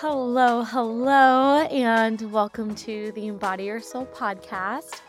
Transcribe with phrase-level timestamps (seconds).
[0.00, 5.02] Hello, hello, and welcome to the Embody Your Soul podcast.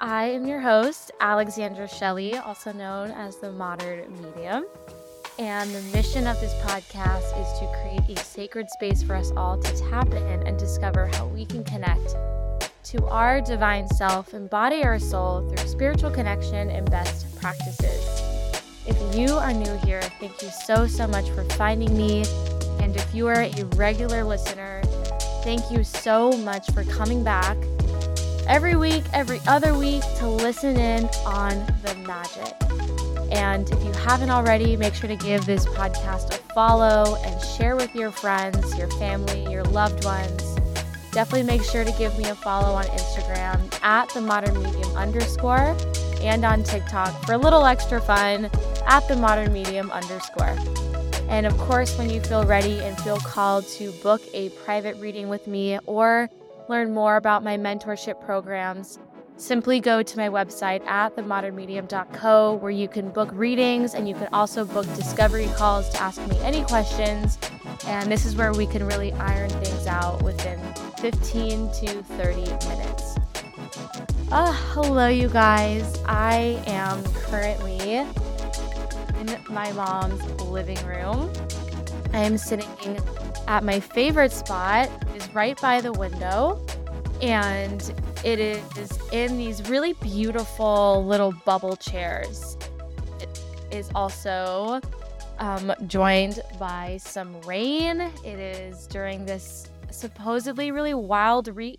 [0.00, 4.64] I am your host, Alexandra Shelley, also known as the Modern Medium.
[5.38, 9.58] And the mission of this podcast is to create a sacred space for us all
[9.58, 12.16] to tap in and discover how we can connect
[12.84, 18.22] to our divine self, embody our soul through spiritual connection and best practices.
[18.86, 22.24] If you are new here, thank you so, so much for finding me.
[22.80, 24.82] And if you are a regular listener,
[25.44, 27.56] thank you so much for coming back
[28.46, 31.50] every week, every other week to listen in on
[31.84, 32.54] the magic.
[33.30, 37.76] And if you haven't already, make sure to give this podcast a follow and share
[37.76, 40.42] with your friends, your family, your loved ones.
[41.12, 45.76] Definitely make sure to give me a follow on Instagram at the modern medium underscore
[46.20, 48.50] and on TikTok for a little extra fun
[48.86, 50.56] at the modern medium underscore.
[51.30, 55.28] And of course, when you feel ready and feel called to book a private reading
[55.28, 56.28] with me or
[56.68, 58.98] learn more about my mentorship programs,
[59.36, 64.26] simply go to my website at themodernmedium.co where you can book readings and you can
[64.32, 67.38] also book discovery calls to ask me any questions.
[67.86, 70.58] And this is where we can really iron things out within
[70.98, 73.16] 15 to 30 minutes.
[74.32, 75.96] Uh, hello, you guys.
[76.06, 78.04] I am currently
[79.48, 81.32] my mom's living room.
[82.12, 82.68] I am sitting
[83.46, 86.64] at my favorite spot, is right by the window,
[87.22, 92.56] and it is in these really beautiful little bubble chairs.
[93.20, 94.80] It is also
[95.38, 98.00] um, joined by some rain.
[98.24, 101.78] It is during this supposedly really wild re-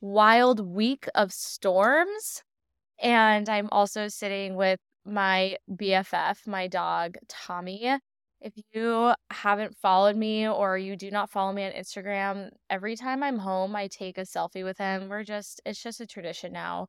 [0.00, 2.42] wild week of storms.
[3.00, 7.98] And I'm also sitting with my BFF, my dog, Tommy.
[8.40, 13.22] If you haven't followed me or you do not follow me on Instagram, every time
[13.22, 15.08] I'm home, I take a selfie with him.
[15.08, 16.86] We're just, it's just a tradition now.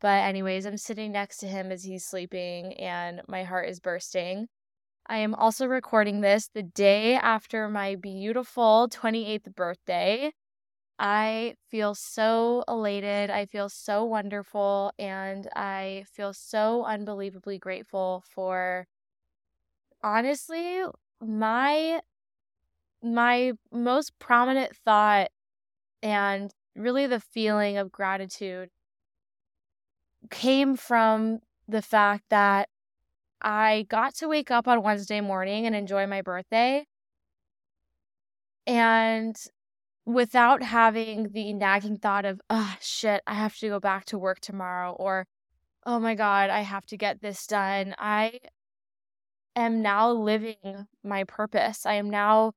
[0.00, 4.46] But, anyways, I'm sitting next to him as he's sleeping and my heart is bursting.
[5.08, 10.32] I am also recording this the day after my beautiful 28th birthday.
[10.98, 13.30] I feel so elated.
[13.30, 14.92] I feel so wonderful.
[14.98, 18.86] And I feel so unbelievably grateful for
[20.02, 20.82] honestly
[21.20, 22.00] my
[23.02, 25.30] my most prominent thought
[26.02, 28.70] and really the feeling of gratitude
[30.30, 32.68] came from the fact that
[33.42, 36.86] I got to wake up on Wednesday morning and enjoy my birthday.
[38.66, 39.36] And
[40.08, 44.40] without having the nagging thought of, oh, shit, I have to go back to work
[44.40, 45.26] tomorrow, or,
[45.84, 47.94] oh my God, I have to get this done.
[47.98, 48.40] I
[49.54, 51.84] am now living my purpose.
[51.84, 52.52] I am now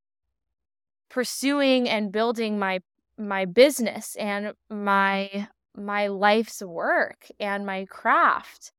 [1.09, 2.79] pursuing and building my
[3.17, 8.71] my business and my my life's work and my craft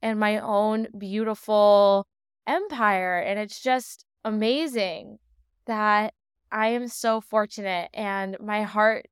[0.00, 2.06] and my own beautiful
[2.46, 5.18] empire and it's just amazing
[5.66, 6.14] that
[6.54, 9.08] I am so fortunate and my heart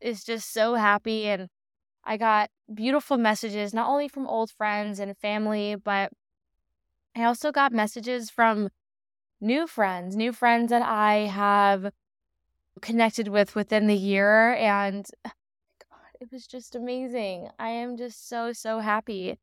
[0.00, 1.48] is just so happy and
[2.02, 6.10] I got beautiful messages not only from old friends and family but
[7.14, 8.70] I also got messages from
[9.40, 11.92] new friends, new friends that I have
[12.80, 14.54] connected with within the year.
[14.54, 15.30] And oh
[15.90, 17.48] God, it was just amazing.
[17.58, 19.38] I am just so, so happy.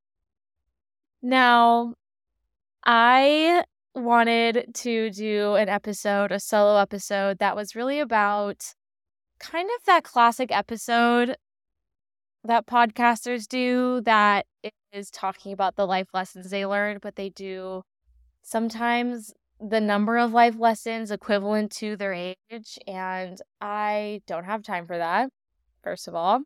[1.21, 1.93] Now,
[2.85, 3.63] I
[3.95, 8.73] wanted to do an episode, a solo episode that was really about
[9.39, 11.35] kind of that classic episode
[12.43, 14.45] that podcasters do that
[14.91, 17.83] is talking about the life lessons they learned, but they do
[18.41, 22.77] sometimes the number of life lessons equivalent to their age.
[22.87, 25.29] And I don't have time for that,
[25.83, 26.41] first of all.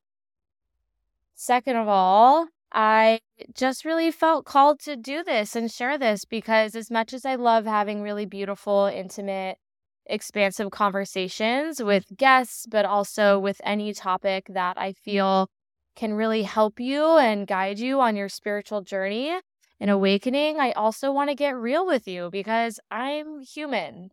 [1.35, 3.21] Second of all, I
[3.53, 7.35] just really felt called to do this and share this because, as much as I
[7.35, 9.57] love having really beautiful, intimate,
[10.05, 15.49] expansive conversations with guests, but also with any topic that I feel
[15.95, 19.39] can really help you and guide you on your spiritual journey
[19.79, 24.11] and awakening, I also want to get real with you because I'm human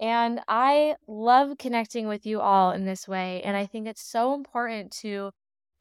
[0.00, 3.42] and I love connecting with you all in this way.
[3.42, 5.32] And I think it's so important to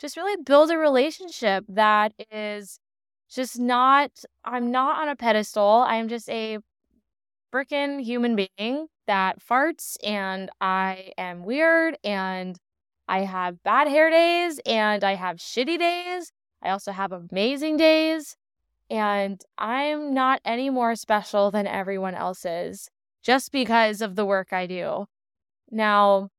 [0.01, 2.79] just really build a relationship that is
[3.29, 4.11] just not,
[4.43, 5.85] I'm not on a pedestal.
[5.87, 6.57] I'm just a
[7.53, 12.57] freaking human being that farts and I am weird and
[13.07, 16.31] I have bad hair days and I have shitty days.
[16.63, 18.35] I also have amazing days.
[18.89, 22.89] And I'm not any more special than everyone else is
[23.23, 25.05] just because of the work I do.
[25.69, 26.29] Now,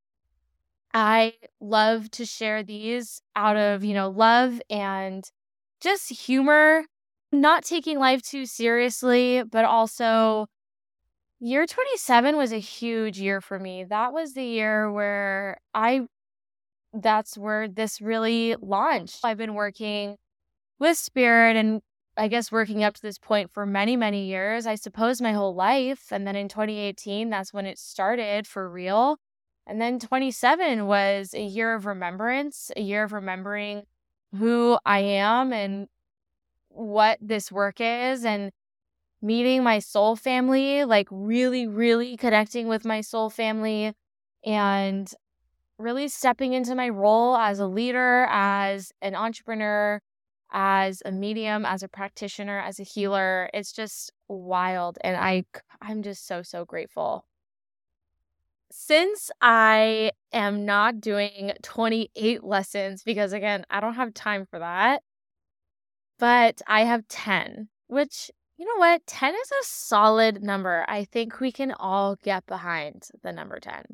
[0.95, 5.25] I love to share these out of, you know, love and
[5.81, 6.85] just humor,
[7.33, 10.47] not taking life too seriously, but also
[11.41, 13.85] year 27 was a huge year for me.
[13.85, 16.07] That was the year where I
[16.95, 19.21] that's where this really launched.
[19.25, 20.17] I've been working
[20.79, 21.83] with spirit and
[22.17, 25.55] I guess working up to this point for many, many years, I suppose my whole
[25.55, 26.13] life.
[26.13, 29.19] And then in 2018, that's when it started for real.
[29.67, 33.85] And then 27 was a year of remembrance, a year of remembering
[34.37, 35.89] who I am and
[36.69, 38.51] what this work is and
[39.21, 43.93] meeting my soul family, like really, really connecting with my soul family
[44.45, 45.13] and
[45.79, 50.01] really stepping into my role as a leader, as an entrepreneur,
[50.53, 53.49] as a medium, as a practitioner, as a healer.
[53.55, 55.45] It's just wild and I
[55.81, 57.27] I'm just so so grateful
[58.73, 65.03] since I am not doing 28 lessons, because again, I don't have time for that,
[66.19, 69.07] but I have 10, which, you know what?
[69.07, 70.85] 10 is a solid number.
[70.89, 73.85] I think we can all get behind the number 10.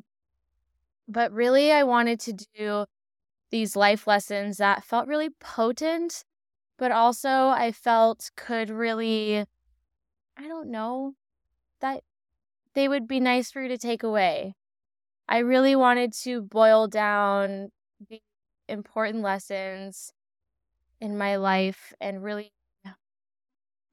[1.08, 2.84] But really, I wanted to do
[3.50, 6.24] these life lessons that felt really potent,
[6.78, 9.44] but also I felt could really,
[10.36, 11.14] I don't know,
[11.80, 12.02] that
[12.74, 14.54] they would be nice for you to take away.
[15.28, 17.70] I really wanted to boil down
[18.08, 18.20] the
[18.68, 20.12] important lessons
[21.00, 22.52] in my life and really,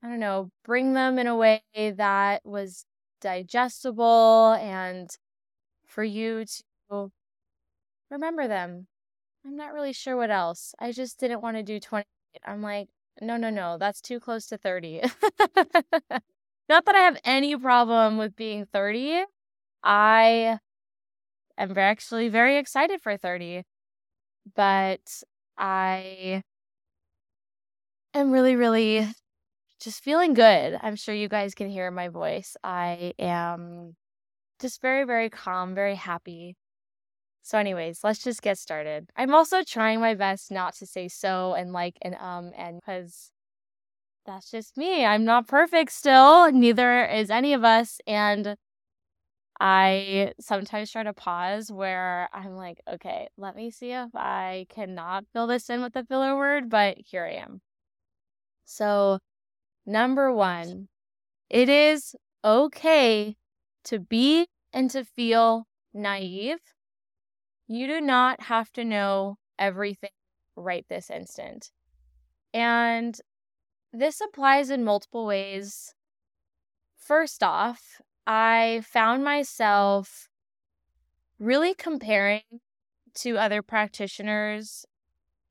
[0.03, 2.85] I don't know, bring them in a way that was
[3.21, 5.09] digestible and
[5.87, 6.45] for you
[6.89, 7.11] to
[8.09, 8.87] remember them.
[9.45, 10.75] I'm not really sure what else.
[10.79, 12.05] I just didn't want to do 20.
[12.45, 12.89] I'm like,
[13.21, 15.01] no, no, no, that's too close to 30.
[16.69, 19.23] not that I have any problem with being 30.
[19.83, 20.59] I
[21.57, 23.63] am actually very excited for 30.
[24.55, 25.23] But
[25.57, 26.43] I
[28.13, 29.07] am really, really
[29.79, 30.79] just feeling good.
[30.81, 32.55] I'm sure you guys can hear my voice.
[32.63, 33.95] I am
[34.61, 36.55] just very, very calm, very happy.
[37.43, 39.09] So, anyways, let's just get started.
[39.15, 43.31] I'm also trying my best not to say so and like and um and because
[44.25, 45.05] that's just me.
[45.05, 46.51] I'm not perfect still.
[46.51, 47.99] Neither is any of us.
[48.07, 48.55] And
[49.59, 55.25] I sometimes try to pause where I'm like, okay, let me see if I cannot
[55.31, 57.61] fill this in with a filler word, but here I am.
[58.65, 59.19] So,
[59.85, 60.89] number one,
[61.49, 63.37] it is okay
[63.85, 66.59] to be and to feel naive.
[67.67, 70.09] You do not have to know everything
[70.55, 71.71] right this instant.
[72.53, 73.17] And
[73.93, 75.93] this applies in multiple ways.
[76.97, 80.29] First off, I found myself
[81.39, 82.41] really comparing
[83.15, 84.85] to other practitioners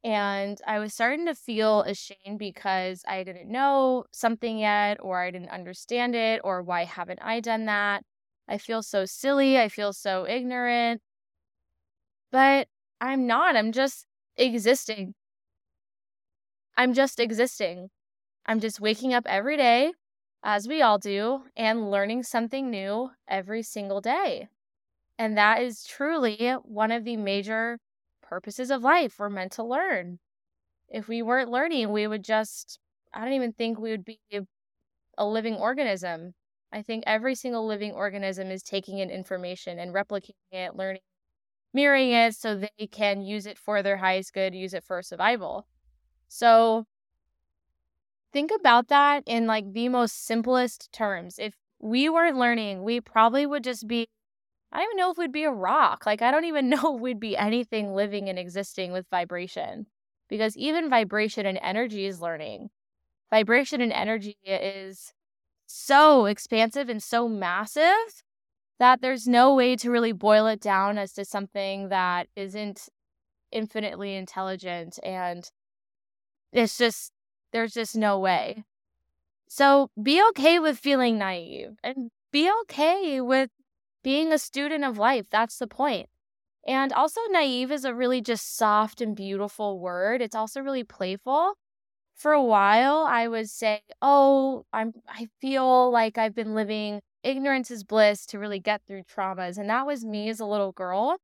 [0.04, 5.30] and I was starting to feel ashamed because I didn't know something yet, or I
[5.30, 8.04] didn't understand it, or why haven't I done that?
[8.48, 9.58] I feel so silly.
[9.58, 11.02] I feel so ignorant.
[12.30, 12.68] But
[13.00, 13.56] I'm not.
[13.56, 14.06] I'm just
[14.36, 15.14] existing.
[16.76, 17.90] I'm just existing.
[18.46, 19.92] I'm just waking up every day
[20.44, 24.48] as we all do, and learning something new every single day.
[25.18, 27.78] And that is truly one of the major
[28.22, 29.18] purposes of life.
[29.18, 30.18] We're meant to learn.
[30.88, 32.78] If we weren't learning, we would just,
[33.12, 34.20] I don't even think we would be
[35.16, 36.34] a living organism.
[36.72, 41.02] I think every single living organism is taking in information and replicating it, learning,
[41.72, 45.66] mirroring it so they can use it for their highest good, use it for survival.
[46.28, 46.86] So
[48.34, 51.36] think about that in like the most simplest terms.
[51.38, 54.08] If we weren't learning, we probably would just be
[54.72, 56.04] I don't even know if we'd be a rock.
[56.04, 59.86] Like I don't even know if we'd be anything living and existing with vibration.
[60.28, 62.70] Because even vibration and energy is learning.
[63.30, 65.12] Vibration and energy is
[65.66, 68.22] so expansive and so massive
[68.80, 72.88] that there's no way to really boil it down as to something that isn't
[73.52, 75.50] infinitely intelligent and
[76.52, 77.12] it's just
[77.54, 78.64] there's just no way.
[79.48, 83.50] So be okay with feeling naive and be okay with
[84.02, 85.26] being a student of life.
[85.30, 86.08] That's the point.
[86.66, 90.22] And also, naive is a really just soft and beautiful word.
[90.22, 91.54] It's also really playful.
[92.14, 97.70] For a while, I would say, "Oh, I'm I feel like I've been living ignorance
[97.70, 101.18] is bliss to really get through traumas." And that was me as a little girl.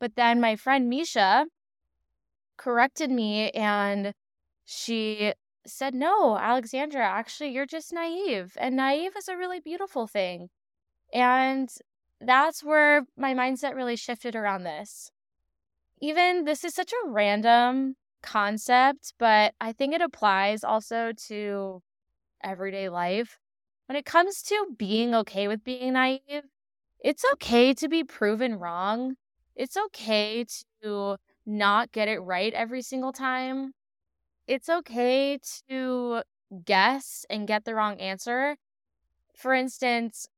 [0.00, 1.46] But then my friend Misha
[2.56, 4.12] corrected me and
[4.64, 5.32] she
[5.66, 8.56] said, No, Alexandra, actually, you're just naive.
[8.58, 10.48] And naive is a really beautiful thing.
[11.12, 11.70] And
[12.20, 15.10] that's where my mindset really shifted around this.
[16.00, 21.82] Even this is such a random concept, but I think it applies also to
[22.42, 23.38] everyday life.
[23.86, 26.44] When it comes to being okay with being naive,
[27.00, 29.16] it's okay to be proven wrong.
[29.54, 30.46] It's okay
[30.82, 31.16] to
[31.46, 33.74] not get it right every single time.
[34.46, 36.22] It's okay to
[36.64, 38.56] guess and get the wrong answer.
[39.34, 40.28] For instance,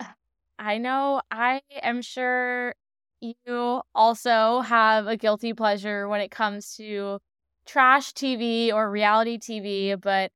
[0.58, 2.74] I know I am sure
[3.20, 7.20] you also have a guilty pleasure when it comes to
[7.64, 10.32] trash TV or reality TV, but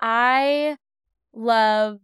[0.00, 0.76] I
[1.32, 2.00] love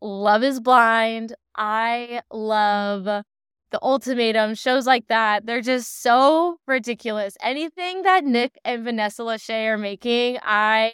[0.00, 1.34] Love is Blind.
[1.54, 3.24] I love
[3.72, 5.46] The Ultimatum, shows like that.
[5.46, 7.36] They're just so ridiculous.
[7.42, 10.92] Anything that Nick and Vanessa Lachey are making, I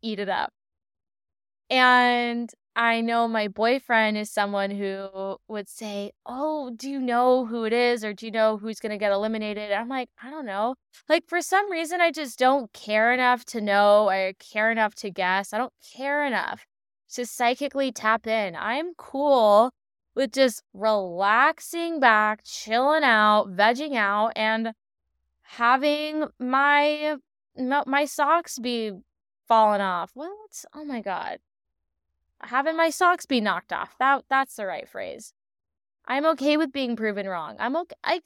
[0.00, 0.52] eat it up.
[1.68, 7.64] And I know my boyfriend is someone who would say, Oh, do you know who
[7.64, 8.04] it is?
[8.04, 9.72] Or do you know who's going to get eliminated?
[9.72, 10.76] I'm like, I don't know.
[11.08, 14.08] Like, for some reason, I just don't care enough to know.
[14.08, 15.52] I care enough to guess.
[15.52, 16.64] I don't care enough
[17.14, 18.54] to psychically tap in.
[18.54, 19.72] I'm cool
[20.20, 24.72] with just relaxing back, chilling out, vegging out, and
[25.42, 27.16] having my
[27.56, 28.92] my socks be
[29.48, 30.12] falling off.
[30.14, 30.64] What?
[30.72, 31.40] Oh my god
[32.42, 33.96] having my socks be knocked off.
[33.98, 35.32] That that's the right phrase.
[36.06, 37.56] I'm okay with being proven wrong.
[37.58, 37.96] I'm okay.
[38.02, 38.20] I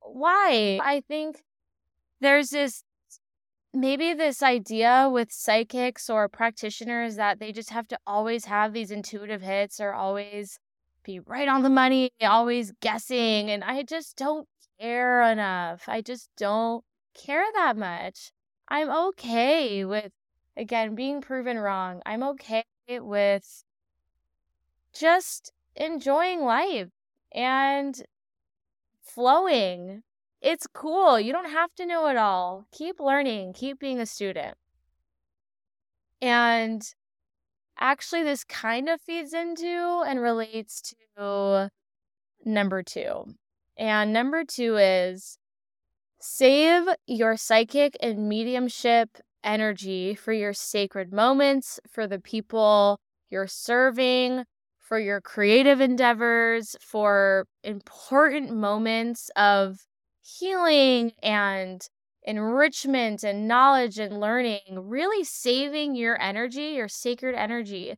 [0.00, 0.78] why?
[0.82, 1.42] I think
[2.20, 2.84] there's this
[3.74, 8.90] maybe this idea with psychics or practitioners that they just have to always have these
[8.90, 10.58] intuitive hits or always
[11.04, 14.46] be right on the money, always guessing, and I just don't
[14.80, 15.84] care enough.
[15.88, 18.32] I just don't care that much.
[18.68, 20.12] I'm okay with
[20.56, 22.02] again being proven wrong.
[22.06, 23.64] I'm okay with
[24.94, 26.88] just enjoying life
[27.32, 28.02] and
[29.02, 30.02] flowing.
[30.40, 31.20] It's cool.
[31.20, 32.66] You don't have to know it all.
[32.72, 34.56] Keep learning, keep being a student.
[36.20, 36.82] And
[37.82, 41.68] actually, this kind of feeds into and relates to
[42.44, 43.34] number two.
[43.76, 45.36] And number two is
[46.20, 54.44] save your psychic and mediumship energy for your sacred moments, for the people you're serving,
[54.78, 59.80] for your creative endeavors, for important moments of
[60.20, 61.88] healing and
[62.24, 67.94] enrichment and knowledge and learning, really saving your energy, your sacred energy.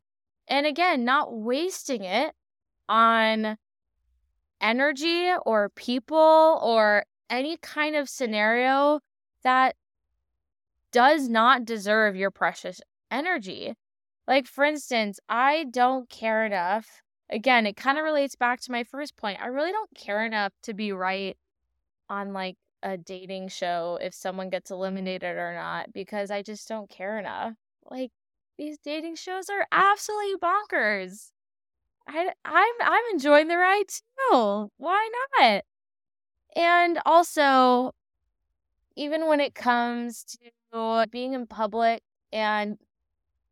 [0.48, 2.34] And again, not wasting it
[2.88, 3.56] on
[4.60, 9.00] energy or people or any kind of scenario
[9.42, 9.76] that
[10.92, 13.74] does not deserve your precious energy.
[14.26, 17.02] Like, for instance, I don't care enough.
[17.30, 19.40] Again, it kind of relates back to my first point.
[19.42, 21.36] I really don't care enough to be right
[22.08, 26.88] on like a dating show if someone gets eliminated or not because I just don't
[26.90, 27.54] care enough.
[27.90, 28.12] Like,
[28.58, 31.32] these dating shows are absolutely bonkers.
[32.08, 34.70] I, I'm I'm enjoying the ride too.
[34.78, 35.08] Why
[35.40, 35.64] not?
[36.56, 37.92] And also,
[38.96, 40.24] even when it comes
[40.72, 42.78] to being in public and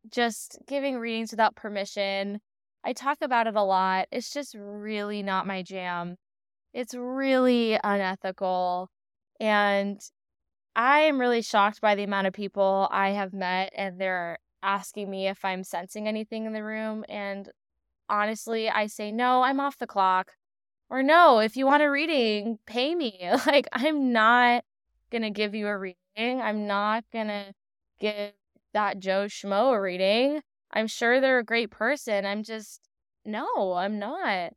[0.09, 2.41] just giving readings without permission,
[2.83, 4.07] I talk about it a lot.
[4.11, 6.17] It's just really not my jam.
[6.73, 8.89] It's really unethical.
[9.39, 9.99] And
[10.75, 15.09] I am really shocked by the amount of people I have met and they're asking
[15.09, 17.05] me if I'm sensing anything in the room.
[17.09, 17.49] And
[18.09, 20.31] honestly, I say, no, I'm off the clock.
[20.89, 23.19] Or no, if you want a reading, pay me.
[23.45, 24.63] Like, I'm not
[25.11, 25.97] going to give you a reading.
[26.17, 27.53] I'm not going to
[27.99, 28.31] give
[28.73, 30.41] that Joe Schmo a reading.
[30.71, 32.25] I'm sure they're a great person.
[32.25, 32.81] I'm just,
[33.25, 34.53] no, I'm not.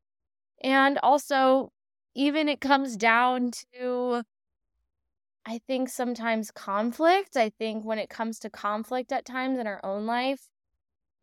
[0.62, 1.72] And also,
[2.14, 4.22] even it comes down to,
[5.48, 7.36] I think sometimes conflict.
[7.36, 10.48] I think when it comes to conflict at times in our own life,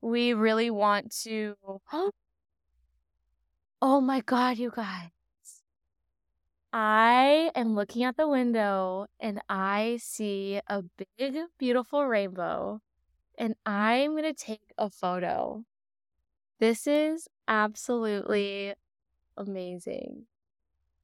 [0.01, 1.55] we really want to.
[3.85, 5.09] Oh my God, you guys.
[6.71, 10.83] I am looking at the window and I see a
[11.17, 12.79] big, beautiful rainbow,
[13.37, 15.65] and I'm going to take a photo.
[16.61, 18.73] This is absolutely
[19.35, 20.27] amazing.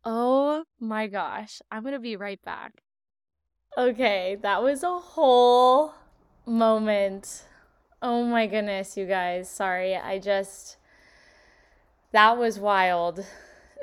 [0.06, 1.62] Oh my gosh.
[1.70, 2.82] I'm going to be right back.
[3.78, 5.94] Okay, that was a whole
[6.46, 7.46] moment.
[8.02, 9.50] Oh my goodness, you guys.
[9.50, 9.96] Sorry.
[9.96, 10.78] I just.
[12.12, 13.26] That was wild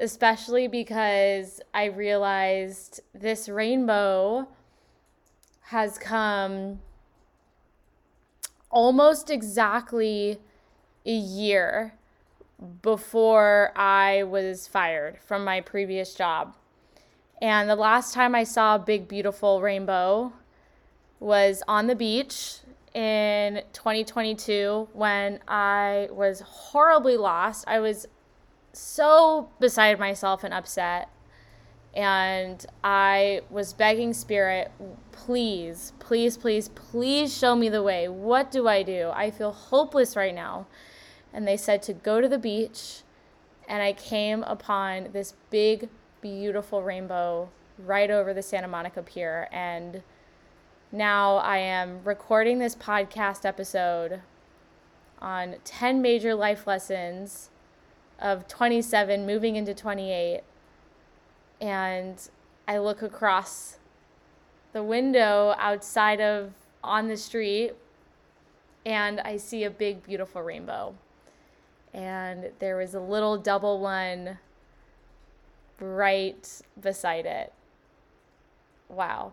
[0.01, 4.49] especially because I realized this rainbow
[5.63, 6.81] has come
[8.71, 10.39] almost exactly
[11.05, 11.95] a year
[12.83, 16.55] before I was fired from my previous job.
[17.41, 20.33] And the last time I saw a big, beautiful rainbow
[21.21, 22.59] was on the beach
[22.95, 27.65] in 2022 when I was horribly lost.
[27.67, 28.07] I was
[28.73, 31.11] so beside myself and upset.
[31.95, 34.71] And I was begging Spirit,
[35.13, 38.07] please, please, please, please show me the way.
[38.09, 39.11] What do I do?
[39.15, 40.67] I feel hopeless right now.
[41.33, 43.03] And they said to go to the beach.
[43.69, 45.89] And I came upon this big,
[46.21, 49.49] beautiful rainbow right over the Santa Monica Pier.
[49.53, 50.03] And
[50.93, 54.21] now I am recording this podcast episode
[55.21, 57.51] on 10 major life lessons
[58.19, 60.43] of 27 moving into 28
[61.61, 62.29] and
[62.69, 63.79] I look across
[64.73, 67.73] the window outside of on the street
[68.85, 70.95] and I see a big beautiful rainbow.
[71.93, 74.39] And there was a little double one
[75.81, 77.53] right beside it.
[78.89, 79.33] Wow.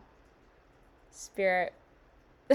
[1.12, 1.74] Spirit.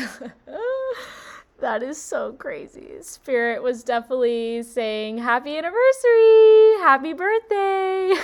[1.61, 2.89] that is so crazy.
[3.01, 6.79] Spirit was definitely saying, Happy anniversary!
[6.81, 8.15] Happy birthday!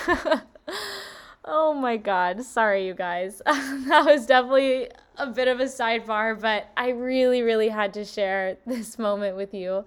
[1.45, 2.43] oh my God.
[2.43, 3.41] Sorry, you guys.
[3.45, 8.57] that was definitely a bit of a sidebar, but I really, really had to share
[8.65, 9.85] this moment with you.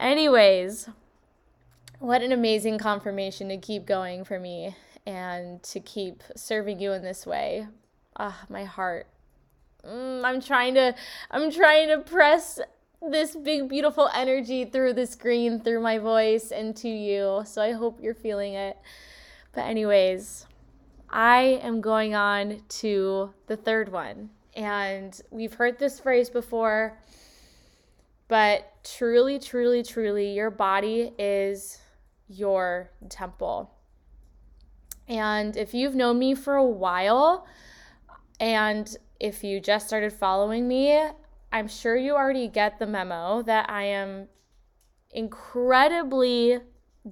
[0.00, 0.88] Anyways,
[2.02, 7.02] what an amazing confirmation to keep going for me and to keep serving you in
[7.02, 7.66] this way.
[8.16, 9.06] Ah, my heart
[9.86, 10.94] mm, I'm trying to
[11.30, 12.60] I'm trying to press
[13.00, 17.42] this big beautiful energy through the screen through my voice and to you.
[17.44, 18.76] So I hope you're feeling it.
[19.52, 20.46] But anyways,
[21.10, 24.30] I am going on to the third one.
[24.54, 26.98] And we've heard this phrase before,
[28.28, 31.78] but truly, truly, truly, your body is
[32.32, 33.74] your temple.
[35.08, 37.46] And if you've known me for a while,
[38.40, 41.00] and if you just started following me,
[41.52, 44.28] I'm sure you already get the memo that I am
[45.10, 46.58] incredibly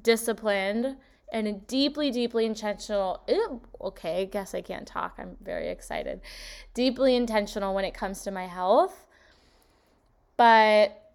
[0.02, 0.96] disciplined
[1.32, 3.22] and deeply, deeply intentional.
[3.28, 5.16] Ew, okay, I guess I can't talk.
[5.18, 6.20] I'm very excited.
[6.74, 9.06] Deeply intentional when it comes to my health.
[10.36, 11.09] But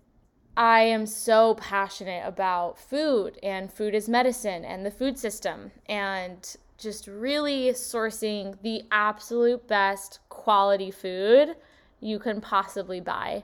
[0.58, 5.72] I am so passionate about food and food is medicine and the food system.
[5.88, 11.56] And just really sourcing the absolute best quality food
[12.00, 13.44] you can possibly buy.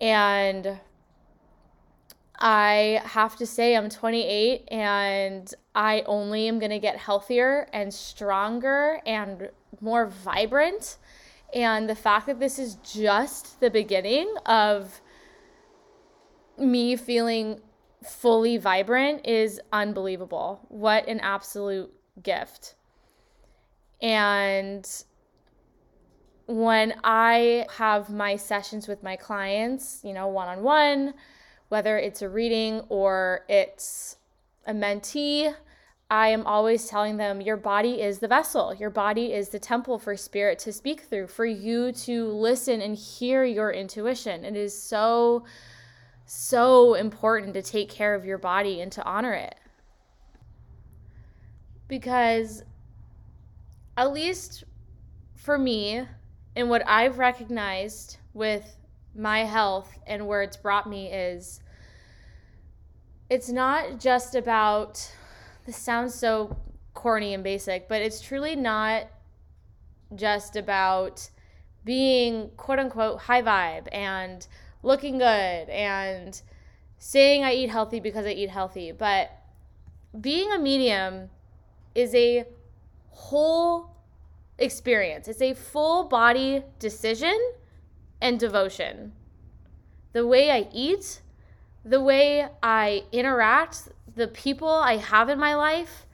[0.00, 0.78] And
[2.38, 7.92] I have to say, I'm 28 and I only am going to get healthier and
[7.92, 10.96] stronger and more vibrant.
[11.52, 15.00] And the fact that this is just the beginning of
[16.60, 17.60] me feeling
[18.04, 20.60] fully vibrant is unbelievable.
[20.68, 21.92] What an absolute
[22.22, 22.74] gift.
[24.00, 24.88] And
[26.46, 31.14] when I have my sessions with my clients, you know, one on one,
[31.68, 34.16] whether it's a reading or it's
[34.66, 35.54] a mentee,
[36.10, 38.74] I am always telling them your body is the vessel.
[38.74, 42.96] Your body is the temple for spirit to speak through, for you to listen and
[42.96, 44.44] hear your intuition.
[44.44, 45.44] It is so,
[46.32, 49.56] so important to take care of your body and to honor it.
[51.88, 52.62] Because
[53.96, 54.62] at least
[55.34, 56.06] for me
[56.54, 58.76] and what I've recognized with
[59.12, 61.62] my health and where it's brought me is
[63.28, 65.12] it's not just about
[65.66, 66.56] this sounds so
[66.94, 69.08] corny and basic, but it's truly not
[70.14, 71.28] just about
[71.84, 74.46] being quote unquote high vibe and
[74.82, 75.24] looking good
[75.68, 76.40] and
[76.98, 79.30] saying I eat healthy because I eat healthy, but
[80.20, 81.30] being a medium
[81.94, 82.46] is a
[83.08, 83.96] whole
[84.58, 85.28] experience.
[85.28, 87.38] It's a full body decision
[88.20, 89.12] and devotion.
[90.12, 91.22] The way I eat,
[91.84, 96.06] the way I interact, the people I have in my life,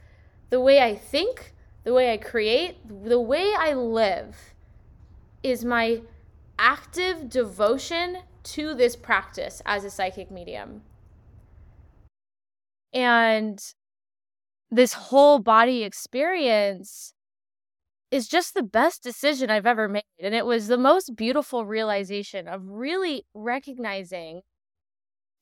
[0.49, 1.53] the way I think,
[1.83, 4.53] the way I create, the way I live
[5.43, 6.01] is my
[6.59, 8.17] active devotion
[8.53, 10.81] to this practice as a psychic medium.
[12.93, 13.59] And
[14.71, 17.13] this whole body experience
[18.09, 20.03] is just the best decision I've ever made.
[20.19, 24.41] And it was the most beautiful realization of really recognizing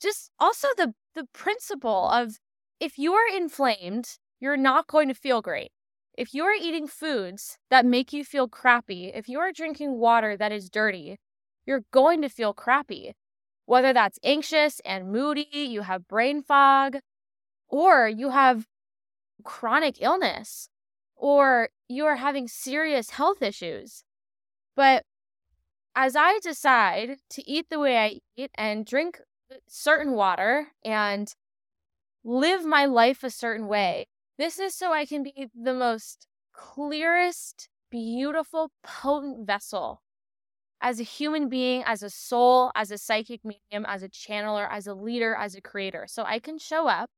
[0.01, 2.35] just also the the principle of
[2.79, 5.71] if you are inflamed, you're not going to feel great.
[6.17, 10.35] If you are eating foods that make you feel crappy, if you are drinking water
[10.37, 11.17] that is dirty,
[11.65, 13.13] you're going to feel crappy.
[13.65, 16.97] Whether that's anxious and moody, you have brain fog,
[17.67, 18.67] or you have
[19.43, 20.69] chronic illness,
[21.15, 24.03] or you are having serious health issues.
[24.75, 25.03] But
[25.95, 29.19] as I decide to eat the way I eat and drink
[29.67, 31.33] certain water and
[32.23, 37.69] live my life a certain way, this is so I can be the most clearest,
[37.89, 40.01] beautiful, potent vessel
[40.85, 44.85] as a human being, as a soul, as a psychic medium, as a channeler, as
[44.85, 46.05] a leader, as a creator.
[46.07, 47.09] So I can show up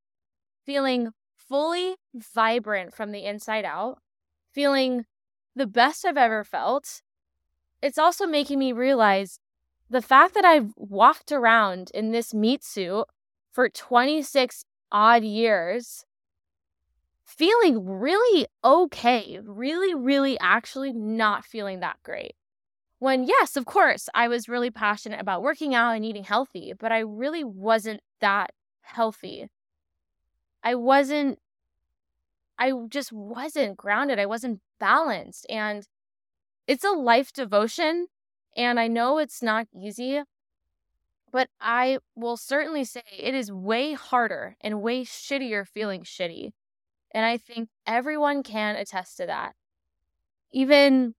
[0.65, 3.97] feeling fully vibrant from the inside out,
[4.53, 5.03] feeling
[5.53, 7.01] the best I've ever felt.
[7.82, 9.38] It's also making me realize
[9.89, 13.03] the fact that I've walked around in this meat suit
[13.51, 16.06] for 26 odd years,
[17.25, 22.37] feeling really okay, really, really actually not feeling that great.
[23.00, 26.92] When, yes, of course, I was really passionate about working out and eating healthy, but
[26.92, 29.50] I really wasn't that healthy.
[30.64, 31.40] I wasn't,
[32.58, 34.18] I just wasn't grounded.
[34.18, 35.46] I wasn't balanced.
[35.48, 35.88] And
[36.66, 38.08] it's a life devotion.
[38.56, 40.24] And I know it's not easy,
[41.32, 46.54] but I will certainly say it is way harder and way shittier feeling shitty.
[47.12, 49.54] And I think everyone can attest to that.
[50.52, 51.14] Even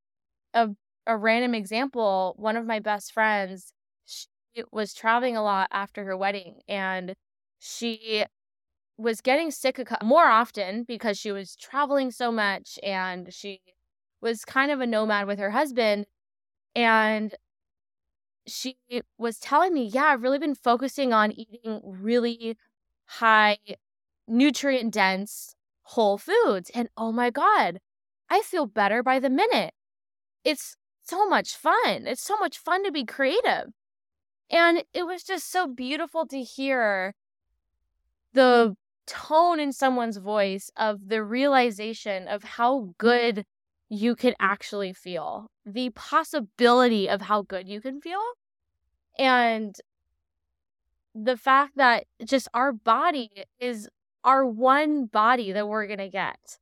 [0.52, 0.70] a,
[1.08, 3.72] a random example, one of my best friends,
[4.06, 4.28] she
[4.72, 7.14] was traveling a lot after her wedding and
[7.58, 8.24] she
[8.98, 13.60] was getting sick more often because she was traveling so much and she
[14.20, 16.06] was kind of a nomad with her husband.
[16.76, 17.34] And
[18.46, 18.76] she
[19.18, 22.56] was telling me, yeah, I've really been focusing on eating really
[23.06, 23.58] high
[24.26, 26.70] nutrient dense whole foods.
[26.74, 27.80] And oh my God,
[28.30, 29.74] I feel better by the minute.
[30.44, 30.76] It's
[31.08, 32.06] so much fun.
[32.06, 33.72] It's so much fun to be creative.
[34.50, 37.14] And it was just so beautiful to hear
[38.32, 43.44] the tone in someone's voice of the realization of how good
[43.88, 48.20] you can actually feel, the possibility of how good you can feel.
[49.18, 49.74] And
[51.14, 53.88] the fact that just our body is
[54.24, 56.58] our one body that we're going to get.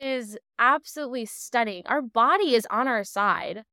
[0.00, 1.82] Is absolutely stunning.
[1.86, 3.64] Our body is on our side.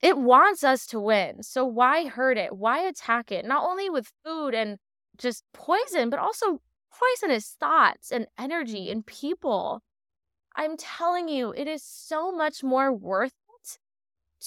[0.00, 1.42] It wants us to win.
[1.42, 2.56] So why hurt it?
[2.56, 3.44] Why attack it?
[3.44, 4.78] Not only with food and
[5.16, 6.60] just poison, but also
[6.92, 9.82] poisonous thoughts and energy and people.
[10.56, 13.78] I'm telling you, it is so much more worth it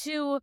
[0.03, 0.39] to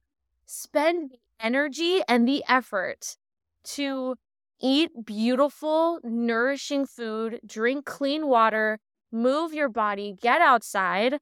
[0.46, 3.16] spend the energy and the effort
[3.64, 4.16] to
[4.60, 8.80] eat beautiful, nourishing food, drink clean water,
[9.12, 11.18] move your body, get outside,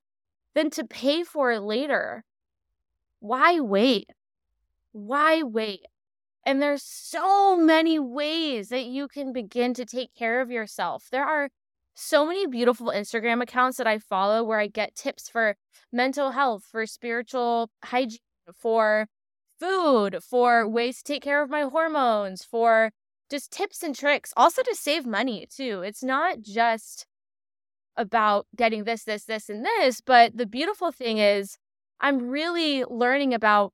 [0.55, 2.25] than to pay for it later.
[3.21, 4.11] Why wait?
[4.93, 5.81] Why wait?
[6.45, 11.09] And there's so many ways that you can begin to take care of yourself.
[11.11, 11.51] There are
[11.95, 15.57] so many beautiful Instagram accounts that I follow where I get tips for
[15.93, 18.19] mental health, for spiritual hygiene,
[18.55, 19.09] for
[19.59, 22.93] food, for ways to take care of my hormones, for
[23.31, 25.83] just tips and tricks, also to save money too.
[25.85, 27.07] It's not just
[27.97, 31.59] about getting this, this, this, and this, but the beautiful thing is
[32.01, 33.73] I'm really learning about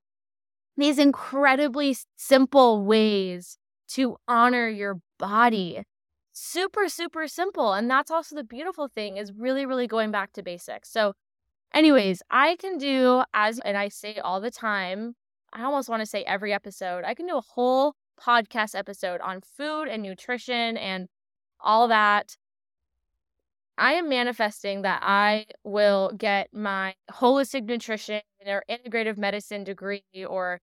[0.76, 3.58] these incredibly simple ways
[3.88, 5.82] to honor your body.
[6.32, 7.74] Super, super simple.
[7.74, 10.90] And that's also the beautiful thing is really, really going back to basics.
[10.90, 11.12] So,
[11.74, 15.14] anyways, I can do as, and I say all the time,
[15.52, 19.40] I almost want to say every episode, I can do a whole podcast episode on
[19.42, 21.08] food and nutrition and
[21.60, 22.36] all that.
[23.78, 30.60] I am manifesting that I will get my holistic nutrition or integrative medicine degree or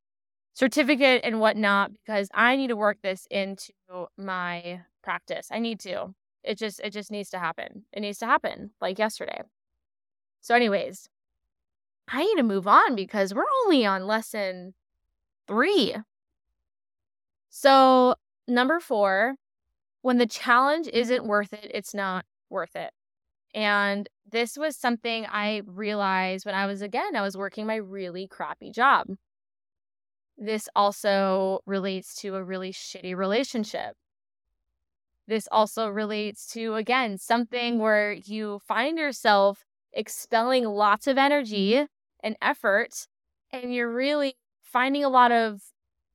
[0.53, 3.71] certificate and whatnot because I need to work this into
[4.17, 5.47] my practice.
[5.51, 6.13] I need to.
[6.43, 7.83] It just it just needs to happen.
[7.91, 9.41] It needs to happen like yesterday.
[10.41, 11.09] So anyways,
[12.07, 14.73] I need to move on because we're only on lesson
[15.47, 15.97] 3.
[17.49, 18.15] So,
[18.47, 19.35] number 4,
[20.01, 22.91] when the challenge isn't worth it, it's not worth it.
[23.53, 28.27] And this was something I realized when I was, again, I was working my really
[28.27, 29.07] crappy job.
[30.37, 33.95] This also relates to a really shitty relationship.
[35.27, 41.85] This also relates to, again, something where you find yourself expelling lots of energy
[42.23, 43.07] and effort,
[43.51, 45.61] and you're really finding a lot of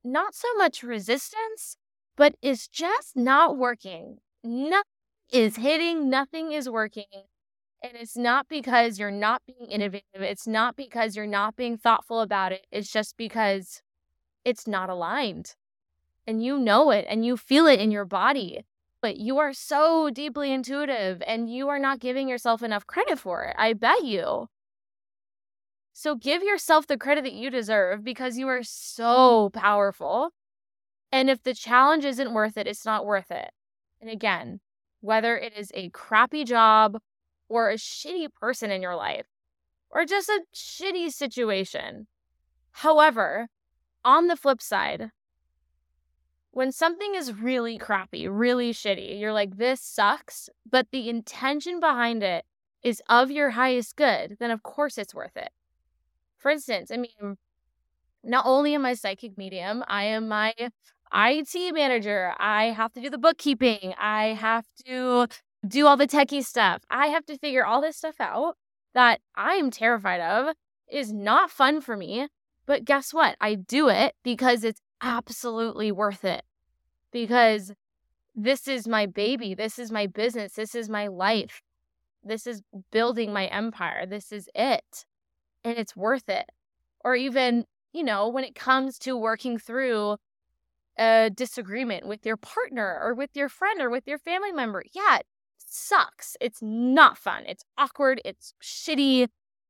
[0.03, 1.77] not so much resistance,
[2.15, 4.17] but it's just not working.
[4.43, 4.83] Nothing
[5.31, 7.05] is hitting, nothing is working.
[7.83, 10.03] And it's not because you're not being innovative.
[10.21, 12.65] It's not because you're not being thoughtful about it.
[12.71, 13.81] It's just because
[14.45, 15.55] it's not aligned.
[16.27, 18.65] and you know it and you feel it in your body.
[19.01, 23.43] But you are so deeply intuitive and you are not giving yourself enough credit for
[23.45, 23.55] it.
[23.59, 24.47] I bet you.
[25.93, 30.31] So give yourself the credit that you deserve because you are so powerful.
[31.11, 33.51] And if the challenge isn't worth it, it's not worth it.
[34.01, 34.61] And again,
[35.05, 36.97] whether it is a crappy job
[37.47, 39.27] or a shitty person in your life
[39.91, 42.07] or just a shitty situation.
[42.71, 43.47] However,
[44.03, 45.11] on the flip side,
[46.51, 52.23] when something is really crappy, really shitty, you're like, this sucks, but the intention behind
[52.23, 52.43] it
[52.81, 55.49] is of your highest good, then of course it's worth it.
[56.37, 57.37] For instance, I mean,
[58.23, 60.53] not only am I psychic medium, I am my
[61.13, 62.33] IT manager.
[62.37, 63.93] I have to do the bookkeeping.
[63.99, 65.27] I have to
[65.67, 66.83] do all the techie stuff.
[66.89, 68.57] I have to figure all this stuff out
[68.93, 70.55] that I am terrified of
[70.91, 72.27] is not fun for me.
[72.65, 73.35] But guess what?
[73.39, 76.43] I do it because it's absolutely worth it.
[77.11, 77.73] Because
[78.35, 79.53] this is my baby.
[79.53, 80.53] This is my business.
[80.53, 81.61] This is my life.
[82.23, 84.05] This is building my empire.
[84.05, 85.05] This is it
[85.63, 86.45] and it's worth it.
[87.03, 90.17] Or even, you know, when it comes to working through
[90.97, 94.83] a disagreement with your partner or with your friend or with your family member.
[94.93, 95.25] Yeah, it
[95.57, 96.37] sucks.
[96.39, 97.43] It's not fun.
[97.47, 98.21] It's awkward.
[98.23, 99.27] It's shitty.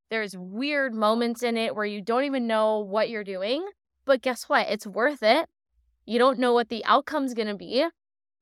[0.09, 3.67] There's weird moments in it where you don't even know what you're doing.
[4.05, 4.67] But guess what?
[4.69, 5.47] It's worth it.
[6.05, 7.87] You don't know what the outcome's going to be,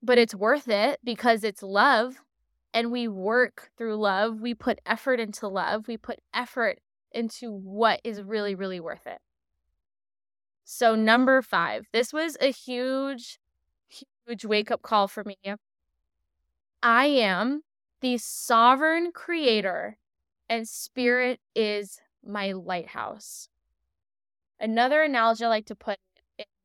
[0.01, 2.17] but it's worth it because it's love.
[2.73, 4.41] And we work through love.
[4.41, 5.87] We put effort into love.
[5.87, 6.79] We put effort
[7.11, 9.19] into what is really, really worth it.
[10.63, 13.39] So, number five, this was a huge,
[13.87, 15.37] huge wake up call for me.
[16.81, 17.63] I am
[18.01, 19.97] the sovereign creator,
[20.49, 23.49] and spirit is my lighthouse.
[24.59, 25.97] Another analogy I like to put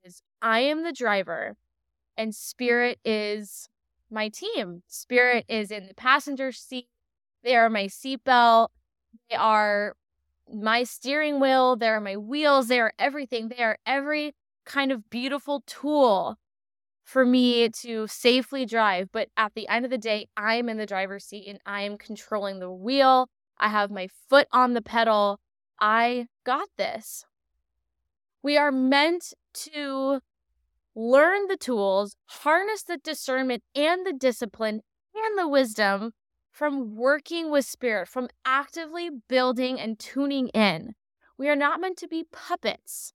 [0.05, 1.57] is I am the driver,
[2.17, 3.69] and spirit is
[4.11, 4.83] my team.
[4.87, 6.89] Spirit is in the passenger seat.
[7.43, 8.69] They are my seatbelt.
[9.31, 9.95] They are
[10.53, 13.49] my steering wheel, there are my wheels, there are everything.
[13.49, 14.35] They are every
[14.65, 16.37] kind of beautiful tool
[17.05, 19.09] for me to safely drive.
[19.13, 21.97] But at the end of the day, I'm in the driver's seat and I am
[21.97, 23.29] controlling the wheel.
[23.59, 25.41] I have my foot on the pedal.
[25.81, 27.25] I got this.
[28.43, 30.21] We are meant to
[30.95, 34.83] learn the tools, harness the discernment and the discipline
[35.15, 36.13] and the wisdom
[36.59, 40.93] from working with spirit, from actively building and tuning in.
[41.39, 43.13] We are not meant to be puppets.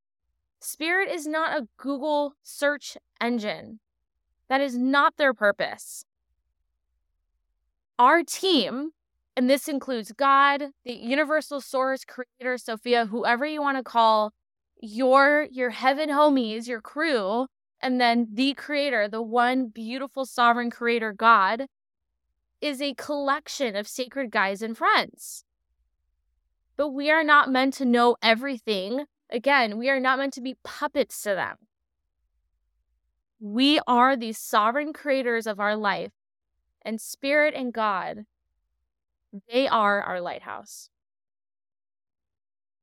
[0.62, 3.82] Spirit is not a Google search engine.
[4.48, 6.06] That is not their purpose.
[8.00, 8.92] Our team,
[9.36, 14.32] and this includes God, the universal source, creator, Sophia, whoever you want to call
[14.80, 17.48] your your heaven homies, your crew,
[17.82, 21.68] and then the creator, the one beautiful sovereign creator God
[22.64, 25.44] is a collection of sacred guys and friends.
[26.78, 29.04] But we are not meant to know everything.
[29.30, 31.58] Again, we are not meant to be puppets to them.
[33.42, 36.14] We are the sovereign creators of our life,
[36.86, 38.20] and Spirit and God,
[39.52, 40.90] they are our lighthouse.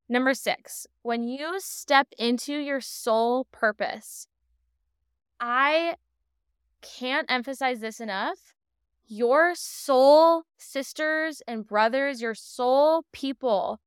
[0.07, 4.27] Number six, when you step into your soul purpose,
[5.39, 5.95] I
[6.83, 8.53] can't emphasize this enough
[9.11, 13.81] your soul sisters and brothers, your soul people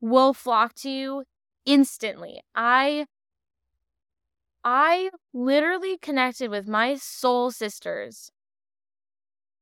[0.00, 1.24] will flock to you
[1.66, 2.40] instantly.
[2.54, 3.06] I
[4.62, 8.30] I literally connected with my soul sisters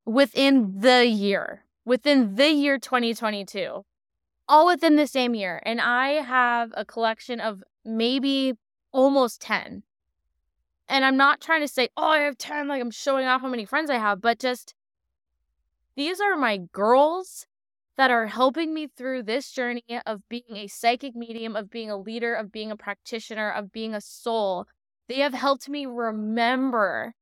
[0.04, 3.86] within the year, within the year 2022,
[4.46, 5.62] all within the same year.
[5.64, 8.58] And I have a collection of maybe
[8.92, 9.84] almost 10.
[10.86, 13.48] And I'm not trying to say, oh, I have 10, like I'm showing off how
[13.48, 14.74] many friends I have, but just
[15.96, 17.46] these are my girls
[17.96, 21.96] that are helping me through this journey of being a psychic medium, of being a
[21.96, 24.66] leader, of being a practitioner, of being a soul.
[25.08, 27.14] They have helped me remember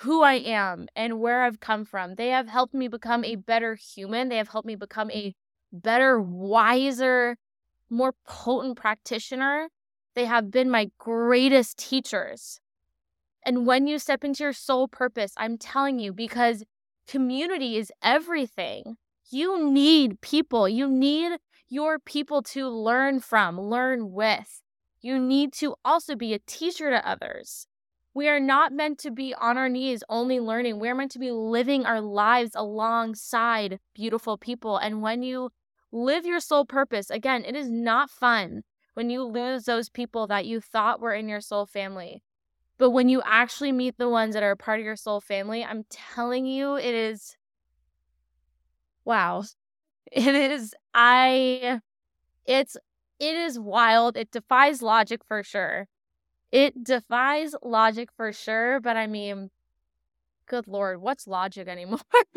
[0.00, 2.16] who I am and where I've come from.
[2.16, 4.28] They have helped me become a better human.
[4.28, 5.34] They have helped me become a
[5.72, 7.38] better, wiser,
[7.88, 9.68] more potent practitioner.
[10.14, 12.60] They have been my greatest teachers.
[13.44, 16.64] And when you step into your soul purpose, I'm telling you, because
[17.06, 18.96] community is everything.
[19.30, 20.68] You need people.
[20.68, 21.38] You need
[21.68, 24.62] your people to learn from, learn with.
[25.00, 27.66] You need to also be a teacher to others.
[28.14, 30.78] We are not meant to be on our knees only learning.
[30.78, 34.78] We're meant to be living our lives alongside beautiful people.
[34.78, 35.50] And when you
[35.92, 38.62] live your soul purpose, again, it is not fun
[38.94, 42.22] when you lose those people that you thought were in your soul family.
[42.78, 45.84] But when you actually meet the ones that are part of your soul family, I'm
[45.90, 47.36] telling you, it is
[49.04, 49.42] wow.
[50.12, 51.80] It is I
[52.46, 52.76] it's
[53.20, 54.16] it is wild.
[54.16, 55.88] It defies logic for sure.
[56.52, 59.50] It defies logic for sure, but I mean,
[60.48, 62.00] good lord, what's logic anymore?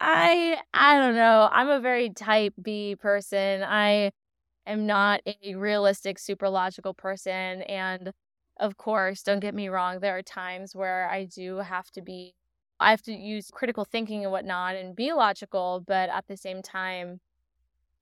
[0.00, 1.48] I I don't know.
[1.50, 3.62] I'm a very type B person.
[3.62, 4.12] I
[4.66, 7.62] am not a realistic, super logical person.
[7.62, 8.12] And
[8.58, 12.34] of course, don't get me wrong, there are times where I do have to be,
[12.80, 15.82] I have to use critical thinking and whatnot and be logical.
[15.86, 17.20] But at the same time,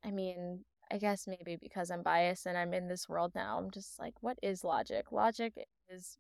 [0.05, 3.71] I mean, I guess maybe because I'm biased and I'm in this world now, I'm
[3.71, 5.11] just like, what is logic?
[5.11, 5.53] Logic
[5.89, 6.19] is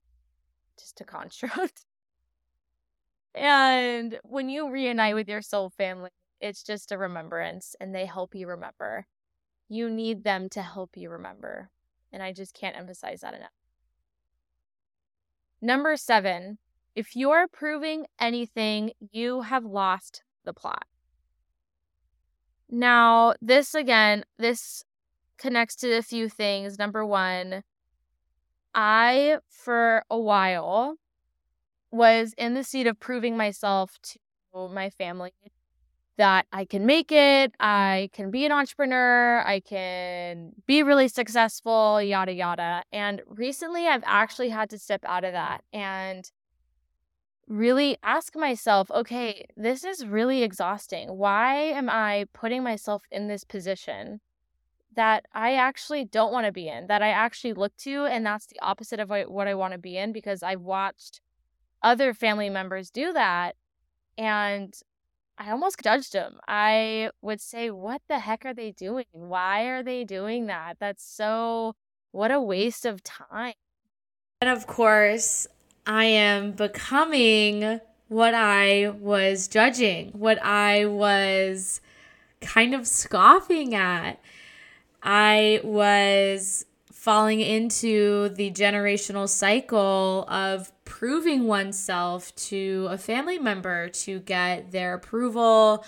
[0.78, 1.84] just a construct.
[3.34, 8.34] and when you reunite with your soul family, it's just a remembrance and they help
[8.34, 9.06] you remember.
[9.68, 11.70] You need them to help you remember.
[12.12, 13.50] And I just can't emphasize that enough.
[15.64, 16.58] Number seven,
[16.94, 20.84] if you're proving anything, you have lost the plot.
[22.68, 24.84] Now, this again, this
[25.38, 26.78] connects to a few things.
[26.78, 27.62] Number one,
[28.74, 30.96] I, for a while,
[31.90, 35.32] was in the seat of proving myself to my family
[36.16, 42.00] that I can make it, I can be an entrepreneur, I can be really successful,
[42.00, 42.84] yada, yada.
[42.92, 46.30] And recently I've actually had to step out of that and
[47.48, 51.16] really ask myself, okay, this is really exhausting.
[51.16, 54.20] Why am I putting myself in this position
[54.94, 58.04] that I actually don't want to be in, that I actually look to?
[58.04, 61.20] And that's the opposite of what I want to be in because I've watched
[61.82, 63.56] other family members do that.
[64.16, 64.72] And
[65.36, 66.38] I almost judged them.
[66.46, 69.06] I would say, what the heck are they doing?
[69.12, 70.76] Why are they doing that?
[70.78, 71.74] That's so,
[72.12, 73.54] what a waste of time.
[74.40, 75.46] And of course,
[75.86, 81.80] I am becoming what I was judging, what I was
[82.40, 84.20] kind of scoffing at.
[85.02, 94.20] I was falling into the generational cycle of proving oneself to a family member to
[94.20, 95.84] get their approval,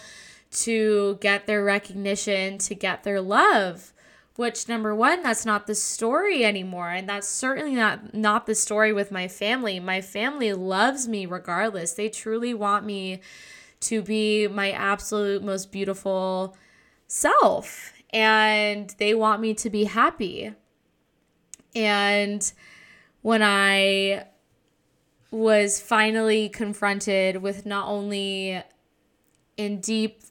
[0.50, 3.92] to get their recognition, to get their love
[4.34, 8.92] which number one that's not the story anymore and that's certainly not not the story
[8.92, 9.78] with my family.
[9.78, 11.92] My family loves me regardless.
[11.92, 13.20] They truly want me
[13.82, 16.56] to be my absolute most beautiful
[17.06, 20.52] self and they want me to be happy.
[21.76, 22.52] And
[23.22, 24.26] when i
[25.30, 28.62] was finally confronted with not only
[29.56, 30.22] in deep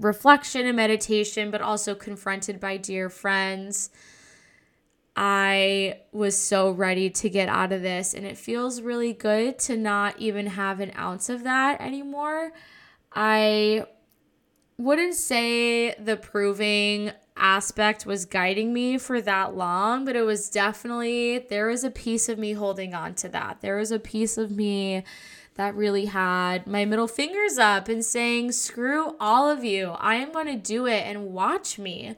[0.00, 3.90] reflection and meditation, but also confronted by dear friends.
[5.16, 9.76] I was so ready to get out of this, and it feels really good to
[9.76, 12.52] not even have an ounce of that anymore.
[13.12, 13.86] I
[14.76, 21.38] wouldn't say the proving aspect was guiding me for that long, but it was definitely,
[21.38, 23.60] there was a piece of me holding on to that.
[23.60, 25.02] There was a piece of me
[25.56, 29.90] that really had my middle fingers up and saying, screw all of you.
[29.98, 32.16] I am going to do it and watch me.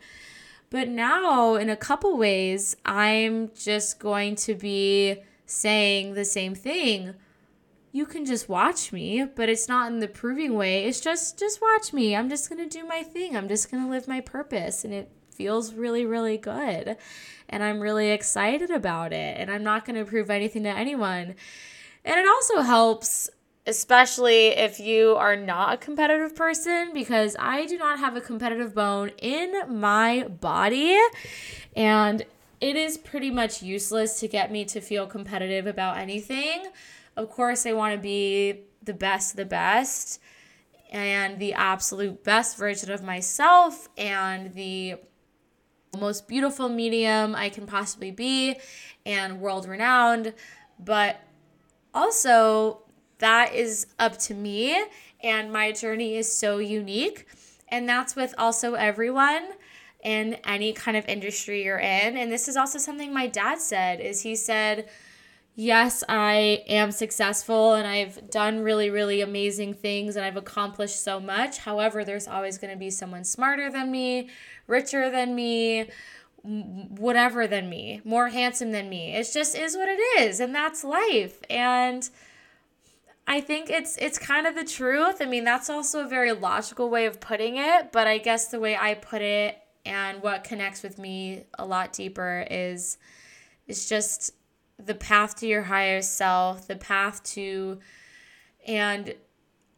[0.70, 7.14] But now, in a couple ways, I'm just going to be saying the same thing.
[7.96, 10.84] You can just watch me, but it's not in the proving way.
[10.84, 12.14] It's just just watch me.
[12.14, 13.34] I'm just going to do my thing.
[13.34, 16.98] I'm just going to live my purpose and it feels really really good.
[17.48, 21.36] And I'm really excited about it and I'm not going to prove anything to anyone.
[22.04, 23.30] And it also helps,
[23.66, 28.74] especially if you are not a competitive person, because I do not have a competitive
[28.74, 31.00] bone in my body.
[31.74, 32.26] And
[32.60, 36.66] it is pretty much useless to get me to feel competitive about anything.
[37.16, 40.20] Of course, I want to be the best the best
[40.92, 44.96] and the absolute best version of myself and the
[45.98, 48.56] most beautiful medium I can possibly be
[49.04, 50.34] and world renowned.
[50.78, 51.20] But
[51.94, 52.82] also,
[53.18, 54.78] that is up to me,
[55.22, 57.26] and my journey is so unique.
[57.68, 59.48] And that's with also everyone
[60.04, 62.16] in any kind of industry you're in.
[62.16, 64.88] And this is also something my dad said is he said,
[65.58, 71.18] "Yes, I am successful and I've done really really amazing things and I've accomplished so
[71.18, 71.58] much.
[71.58, 74.28] However, there's always going to be someone smarter than me,
[74.66, 75.88] richer than me,
[76.42, 79.14] whatever than me, more handsome than me.
[79.16, 81.40] It just is what it is, and that's life.
[81.48, 82.08] And
[83.26, 85.16] I think it's it's kind of the truth.
[85.20, 88.60] I mean, that's also a very logical way of putting it, but I guess the
[88.60, 92.98] way I put it and what connects with me a lot deeper is
[93.66, 94.32] it's just
[94.78, 97.78] the path to your higher self, the path to
[98.66, 99.14] and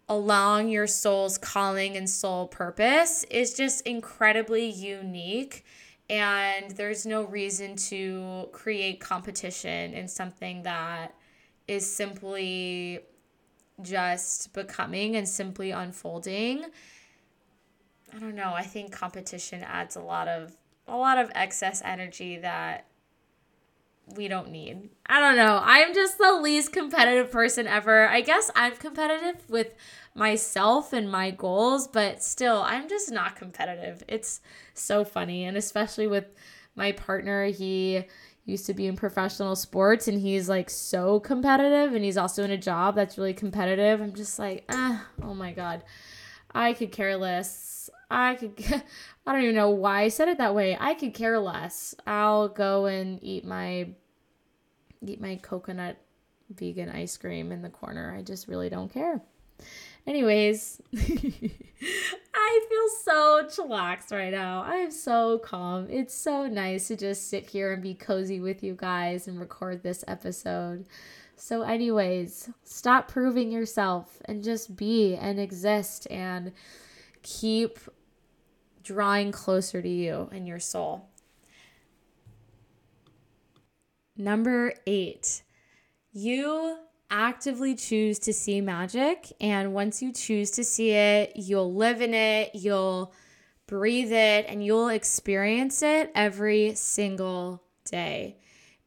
[0.08, 5.64] allowing your soul's calling and soul purpose is just incredibly unique
[6.10, 11.14] and there's no reason to create competition in something that
[11.66, 13.00] is simply
[13.82, 16.64] just becoming and simply unfolding.
[18.14, 18.54] I don't know.
[18.54, 22.86] I think competition adds a lot of a lot of excess energy that
[24.16, 24.90] we don't need.
[25.06, 25.60] I don't know.
[25.62, 28.08] I'm just the least competitive person ever.
[28.08, 29.74] I guess I'm competitive with
[30.14, 34.02] myself and my goals, but still, I'm just not competitive.
[34.08, 34.40] It's
[34.74, 35.44] so funny.
[35.44, 36.26] And especially with
[36.74, 38.04] my partner, he
[38.44, 42.50] used to be in professional sports and he's like so competitive and he's also in
[42.50, 44.00] a job that's really competitive.
[44.00, 45.84] I'm just like, oh my God.
[46.54, 47.90] I could care less.
[48.10, 48.54] I could,
[49.26, 50.76] I don't even know why I said it that way.
[50.78, 51.94] I could care less.
[52.06, 53.88] I'll go and eat my,
[55.06, 55.98] eat my coconut
[56.50, 58.14] vegan ice cream in the corner.
[58.16, 59.20] I just really don't care.
[60.06, 64.62] Anyways, I feel so chillaxed right now.
[64.62, 65.86] I am so calm.
[65.90, 69.82] It's so nice to just sit here and be cozy with you guys and record
[69.82, 70.86] this episode.
[71.36, 76.52] So, anyways, stop proving yourself and just be and exist and
[77.22, 77.78] keep
[78.88, 81.10] drawing closer to you and your soul.
[84.16, 85.42] Number eight,
[86.12, 86.78] you
[87.10, 89.30] actively choose to see magic.
[89.40, 93.12] And once you choose to see it, you'll live in it, you'll
[93.66, 98.38] breathe it, and you'll experience it every single day.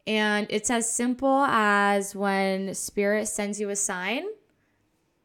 [0.07, 4.23] And it's as simple as when spirit sends you a sign,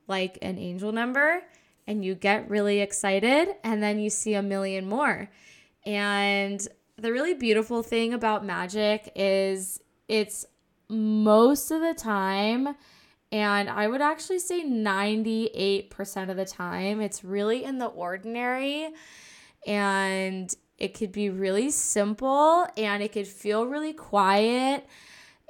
[0.06, 1.42] like an angel number,
[1.86, 5.30] and you get really excited, and then you see a million more.
[5.84, 6.66] And
[6.96, 10.46] the really beautiful thing about magic is it's
[10.88, 12.74] most of the time,
[13.32, 18.88] and I would actually say 98% of the time, it's really in the ordinary
[19.66, 24.86] and it could be really simple and it could feel really quiet.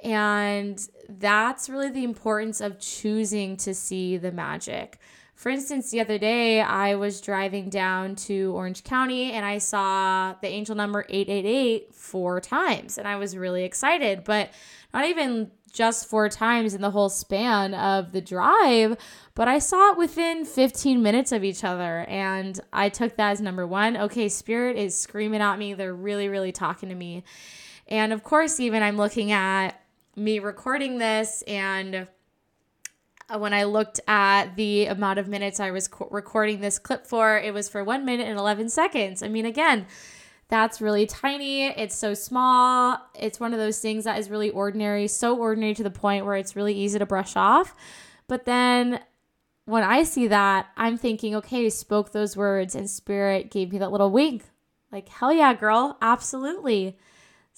[0.03, 4.99] And that's really the importance of choosing to see the magic.
[5.37, 10.33] For instance, the other day I was driving down to Orange County and I saw
[10.41, 14.49] the angel number 888 four times and I was really excited, but
[14.95, 18.97] not even just four times in the whole span of the drive,
[19.35, 21.99] but I saw it within 15 minutes of each other.
[22.07, 23.95] And I took that as number one.
[23.95, 25.75] Okay, spirit is screaming at me.
[25.75, 27.23] They're really, really talking to me.
[27.87, 29.79] And of course, even I'm looking at
[30.15, 32.07] me recording this and
[33.29, 37.05] uh, when I looked at the amount of minutes I was co- recording this clip
[37.05, 39.21] for, it was for one minute and 11 seconds.
[39.21, 39.85] I mean, again,
[40.49, 41.65] that's really tiny.
[41.65, 42.99] It's so small.
[43.13, 46.35] It's one of those things that is really ordinary, so ordinary to the point where
[46.35, 47.75] it's really easy to brush off.
[48.27, 49.01] But then
[49.65, 53.91] when I see that, I'm thinking, okay, spoke those words and spirit gave me that
[53.91, 54.43] little wink.
[54.89, 56.97] Like, hell yeah, girl, absolutely.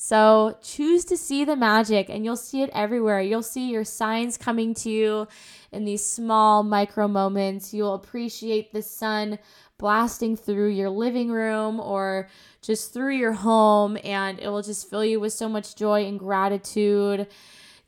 [0.01, 3.19] So choose to see the magic and you'll see it everywhere.
[3.19, 5.27] You'll see your signs coming to you
[5.73, 7.73] in these small micro moments.
[7.73, 9.39] You'll appreciate the sun
[9.77, 12.29] blasting through your living room or
[12.61, 16.17] just through your home, and it will just fill you with so much joy and
[16.17, 17.27] gratitude.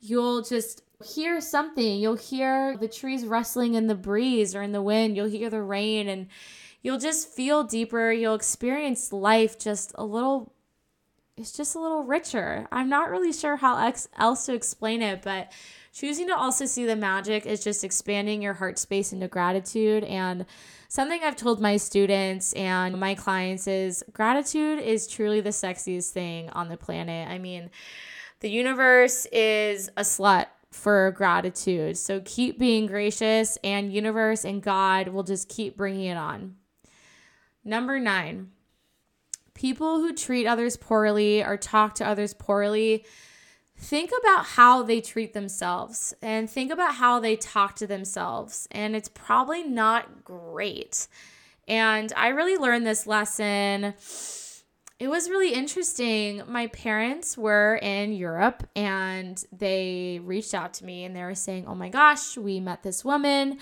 [0.02, 1.98] You'll just hear something.
[1.98, 5.16] You'll hear the trees rustling in the breeze or in the wind.
[5.16, 6.26] You'll hear the rain, and
[6.82, 8.12] you'll just feel deeper.
[8.12, 10.52] You'll experience life just a little
[11.36, 12.66] it's just a little richer.
[12.70, 15.52] I'm not really sure how ex- else to explain it, but
[15.92, 20.04] choosing to also see the magic is just expanding your heart space into gratitude.
[20.04, 20.44] And
[20.88, 26.50] something I've told my students and my clients is gratitude is truly the sexiest thing
[26.50, 27.28] on the planet.
[27.28, 27.70] I mean,
[28.40, 31.96] the universe is a slut for gratitude.
[31.96, 36.56] So keep being gracious, and universe and God will just keep bringing it on.
[37.64, 38.50] Number nine
[39.62, 43.06] people who treat others poorly or talk to others poorly,
[43.78, 48.66] think about how they treat themselves and think about how they talk to themselves.
[48.72, 51.06] And it's probably not great.
[51.68, 53.94] And I really learned this lesson.
[54.98, 56.42] It was really interesting.
[56.48, 61.68] My parents were in Europe and they reached out to me and they were saying,
[61.68, 63.58] Oh my gosh, we met this woman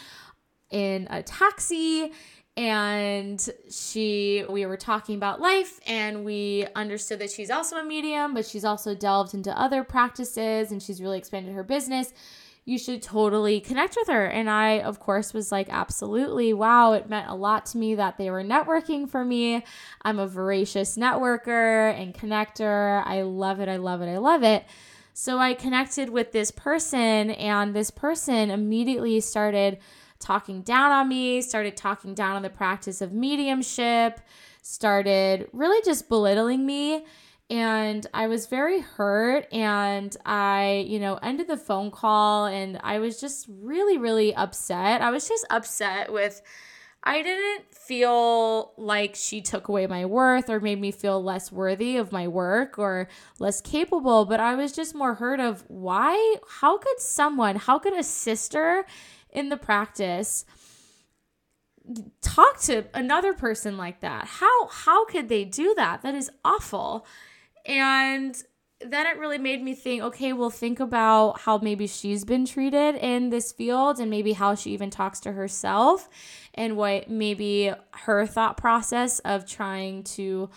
[0.70, 2.12] in a taxi
[2.56, 8.34] and she we were talking about life and we understood that she's also a medium
[8.34, 12.12] but she's also delved into other practices and she's really expanded her business.
[12.66, 14.26] You should totally connect with her.
[14.26, 16.52] And i of course was like absolutely.
[16.52, 19.64] Wow it meant a lot to me that they were networking for me.
[20.02, 23.02] I'm a voracious networker and connector.
[23.06, 23.68] I love it.
[23.68, 24.08] I love it.
[24.08, 24.64] I love it.
[25.12, 29.78] So I connected with this person, and this person immediately started
[30.20, 34.20] talking down on me, started talking down on the practice of mediumship,
[34.62, 37.04] started really just belittling me.
[37.48, 43.00] And I was very hurt, and I, you know, ended the phone call, and I
[43.00, 45.02] was just really, really upset.
[45.02, 46.42] I was just upset with
[47.02, 51.96] I didn't feel like she took away my worth or made me feel less worthy
[51.96, 53.08] of my work or
[53.38, 57.94] less capable, but I was just more hurt of why, how could someone, how could
[57.94, 58.84] a sister
[59.32, 60.44] in the practice
[62.20, 64.26] talk to another person like that?
[64.26, 66.02] How how could they do that?
[66.02, 67.06] That is awful.
[67.66, 68.40] And
[68.80, 72.96] then it really made me think okay, well, think about how maybe she's been treated
[72.96, 76.08] in this field and maybe how she even talks to herself
[76.54, 80.48] and what maybe her thought process of trying to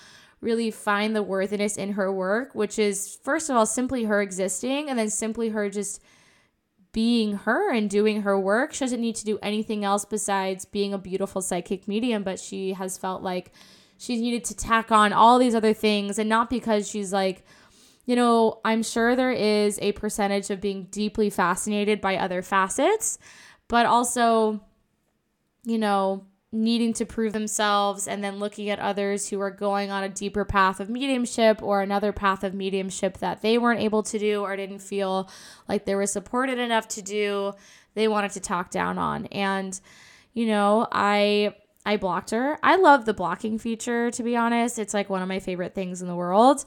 [0.41, 4.89] really find the worthiness in her work, which is, first of all, simply her existing
[4.89, 6.01] and then simply her just
[6.93, 8.73] being her and doing her work.
[8.73, 12.73] She doesn't need to do anything else besides being a beautiful psychic medium, but she
[12.73, 13.51] has felt like
[13.97, 17.43] she's needed to tack on all these other things and not because she's like,
[18.05, 23.17] you know, I'm sure there is a percentage of being deeply fascinated by other facets,
[23.67, 24.61] but also,
[25.63, 30.03] you know, needing to prove themselves and then looking at others who are going on
[30.03, 34.19] a deeper path of mediumship or another path of mediumship that they weren't able to
[34.19, 35.27] do or didn't feel
[35.67, 37.53] like they were supported enough to do,
[37.95, 39.25] they wanted to talk down on.
[39.27, 39.79] And,
[40.33, 42.57] you know, I I blocked her.
[42.63, 44.77] I love the blocking feature to be honest.
[44.77, 46.65] It's like one of my favorite things in the world.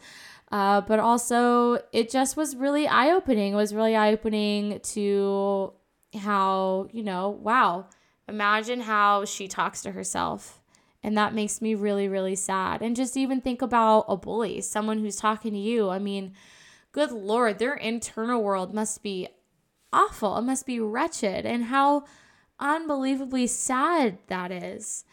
[0.50, 3.52] Uh, but also, it just was really eye opening.
[3.52, 5.72] It was really eye opening to
[6.18, 7.86] how, you know, wow,
[8.28, 10.60] imagine how she talks to herself.
[11.02, 12.82] And that makes me really, really sad.
[12.82, 15.88] And just even think about a bully, someone who's talking to you.
[15.88, 16.34] I mean,
[16.90, 19.28] good Lord, their internal world must be
[19.92, 20.36] awful.
[20.36, 21.46] It must be wretched.
[21.46, 22.04] And how
[22.58, 25.04] unbelievably sad that is.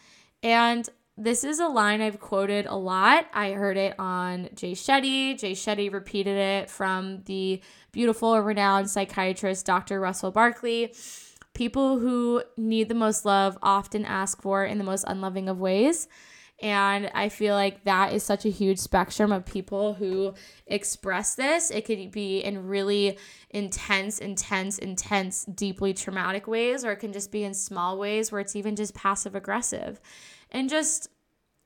[0.42, 3.28] And this is a line I've quoted a lot.
[3.34, 5.40] I heard it on Jay Shetty.
[5.40, 7.62] Jay Shetty repeated it from the
[7.92, 10.00] beautiful renowned psychiatrist Dr.
[10.00, 10.92] Russell Barkley.
[11.54, 16.08] People who need the most love often ask for in the most unloving of ways.
[16.62, 20.34] And I feel like that is such a huge spectrum of people who
[20.66, 21.72] express this.
[21.72, 23.18] It could be in really
[23.50, 28.40] intense, intense, intense, deeply traumatic ways, or it can just be in small ways where
[28.40, 30.00] it's even just passive aggressive
[30.52, 31.10] and just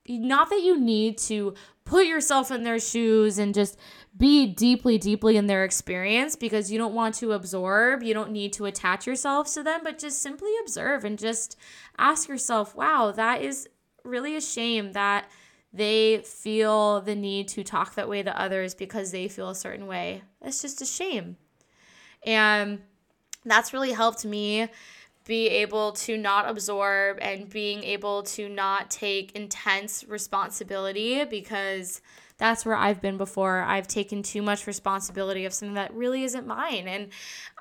[0.09, 1.53] not that you need to
[1.85, 3.77] put yourself in their shoes and just
[4.17, 8.01] be deeply, deeply in their experience because you don't want to absorb.
[8.03, 11.57] You don't need to attach yourself to them, but just simply observe and just
[11.97, 13.69] ask yourself, wow, that is
[14.03, 15.29] really a shame that
[15.73, 19.85] they feel the need to talk that way to others because they feel a certain
[19.85, 20.23] way.
[20.41, 21.37] It's just a shame.
[22.25, 22.81] And
[23.45, 24.69] that's really helped me
[25.25, 32.01] be able to not absorb and being able to not take intense responsibility because
[32.37, 33.61] that's where I've been before.
[33.61, 36.87] I've taken too much responsibility of something that really isn't mine.
[36.87, 37.09] And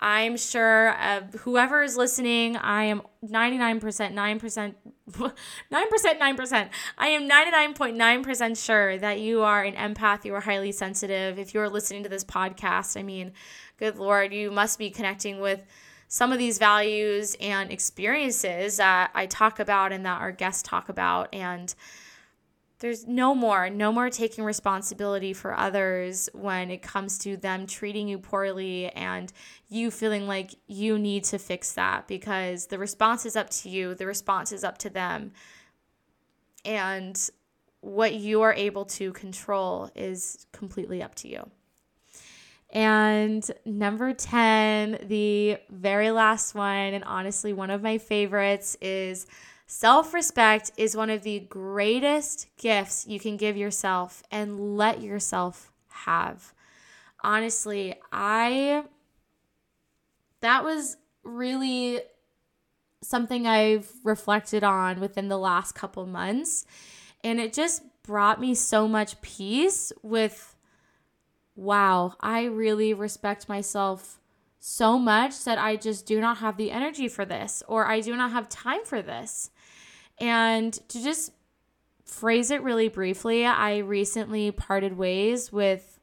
[0.01, 4.75] I'm sure uh, whoever is listening, I am 99%, 9%,
[5.11, 5.35] 9%,
[5.73, 6.69] 9%.
[6.99, 11.39] I am 99.9% sure that you are an empath, you are highly sensitive.
[11.39, 13.33] If you're listening to this podcast, I mean,
[13.79, 15.65] good Lord, you must be connecting with
[16.09, 20.89] some of these values and experiences that I talk about and that our guests talk
[20.91, 21.35] about.
[21.35, 21.75] And
[22.79, 28.07] there's no more, no more taking responsibility for others when it comes to them treating
[28.07, 29.33] you poorly and
[29.69, 33.95] you feeling like you need to fix that because the response is up to you,
[33.95, 35.33] the response is up to them.
[36.65, 37.19] And
[37.81, 41.49] what you are able to control is completely up to you.
[42.71, 49.27] And number 10, the very last one, and honestly, one of my favorites, is
[49.67, 55.73] self respect is one of the greatest gifts you can give yourself and let yourself
[55.89, 56.55] have.
[57.23, 58.85] Honestly, I,
[60.41, 62.01] that was really
[63.03, 66.65] something I've reflected on within the last couple months.
[67.23, 70.55] And it just brought me so much peace with
[71.57, 74.21] wow, I really respect myself
[74.61, 78.15] so much that I just do not have the energy for this or I do
[78.15, 79.51] not have time for this.
[80.19, 81.33] And to just
[82.05, 85.99] phrase it really briefly, I recently parted ways with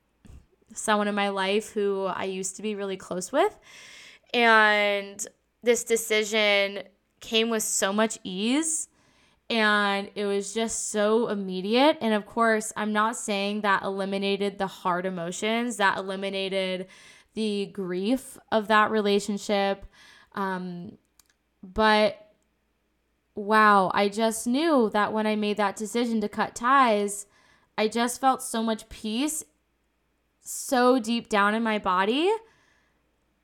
[0.74, 3.57] someone in my life who I used to be really close with.
[4.34, 5.26] And
[5.61, 6.84] this decision
[7.20, 8.89] came with so much ease
[9.49, 11.97] and it was just so immediate.
[12.01, 16.88] And of course, I'm not saying that eliminated the hard emotions, that eliminated
[17.34, 19.86] the grief of that relationship.
[20.34, 20.97] Um,
[21.61, 22.23] but
[23.36, 27.26] wow, I just knew that when I made that decision to cut ties,
[27.78, 29.44] I just felt so much peace
[30.44, 32.30] so deep down in my body.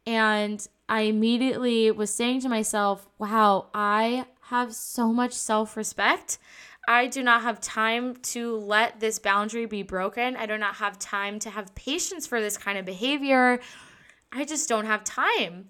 [0.05, 6.37] And I immediately was saying to myself, wow, I have so much self respect.
[6.87, 10.35] I do not have time to let this boundary be broken.
[10.35, 13.59] I do not have time to have patience for this kind of behavior.
[14.31, 15.69] I just don't have time.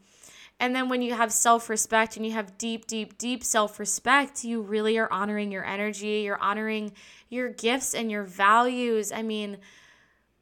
[0.60, 4.43] And then when you have self respect and you have deep, deep, deep self respect,
[4.43, 6.22] you really are honoring your energy.
[6.26, 6.91] You're honoring
[7.30, 9.12] your gifts and your values.
[9.12, 9.57] I mean,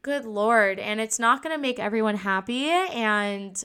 [0.02, 0.80] good Lord.
[0.80, 2.70] And it's not going to make everyone happy.
[2.70, 3.64] And,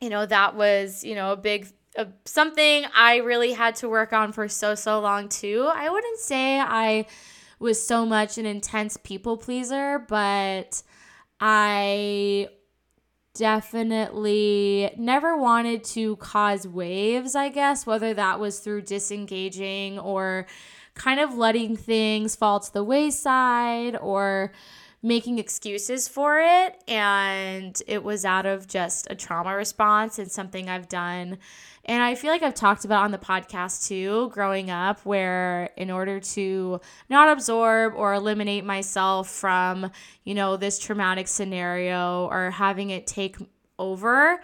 [0.00, 4.12] you know, that was, you know, a big, a, something I really had to work
[4.12, 5.68] on for so, so long too.
[5.74, 7.06] I wouldn't say I
[7.58, 10.82] was so much an intense people pleaser, but
[11.40, 12.48] I
[13.34, 20.46] definitely never wanted to cause waves, I guess, whether that was through disengaging or
[20.94, 24.52] kind of letting things fall to the wayside or
[25.02, 26.82] making excuses for it.
[26.86, 31.38] And it was out of just a trauma response and something I've done
[31.90, 35.90] and I feel like I've talked about on the podcast too, growing up, where in
[35.90, 39.90] order to not absorb or eliminate myself from,
[40.22, 43.38] you know, this traumatic scenario or having it take
[43.76, 44.40] over,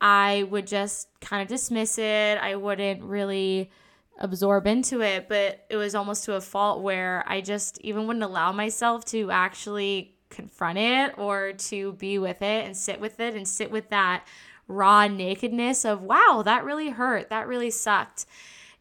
[0.00, 2.36] I would just kind of dismiss it.
[2.36, 3.70] I wouldn't really
[4.18, 8.24] absorb into it, but it was almost to a fault where I just even wouldn't
[8.24, 13.36] allow myself to actually confront it or to be with it and sit with it
[13.36, 14.26] and sit with that
[14.68, 17.30] raw nakedness of, wow, that really hurt.
[17.30, 18.26] That really sucked.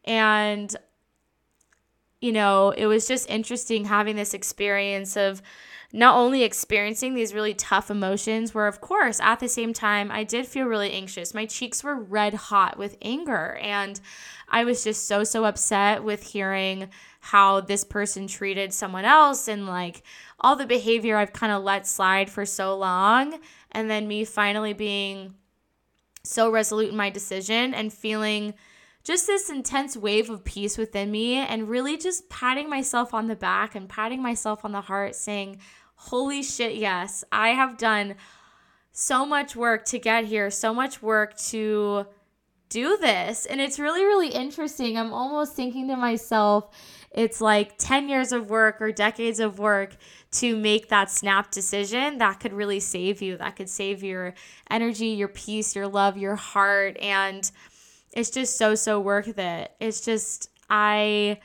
[0.05, 0.75] And,
[2.21, 5.41] you know, it was just interesting having this experience of
[5.93, 10.25] not only experiencing these really tough emotions, where, of course, at the same time, I
[10.25, 11.33] did feel really anxious.
[11.33, 13.57] My cheeks were red hot with anger.
[13.61, 13.99] And
[14.49, 16.89] I was just so, so upset with hearing
[17.21, 20.03] how this person treated someone else and like
[20.39, 23.39] all the behavior I've kind of let slide for so long.
[23.71, 25.35] And then me finally being
[26.27, 28.53] so resolute in my decision and feeling
[29.03, 33.35] just this intense wave of peace within me and really just patting myself on the
[33.35, 35.59] back and patting myself on the heart saying,
[35.95, 38.15] Holy shit, yes, I have done
[38.91, 42.05] so much work to get here, so much work to
[42.69, 43.45] do this.
[43.45, 44.97] And it's really, really interesting.
[44.97, 46.69] I'm almost thinking to myself,
[47.11, 49.95] it's like 10 years of work or decades of work
[50.31, 54.33] to make that snap decision that could really save you, that could save your
[54.69, 56.97] energy, your peace, your love, your heart.
[56.99, 57.49] And
[58.11, 59.71] it's just so, so worth it.
[59.79, 61.39] It's just, I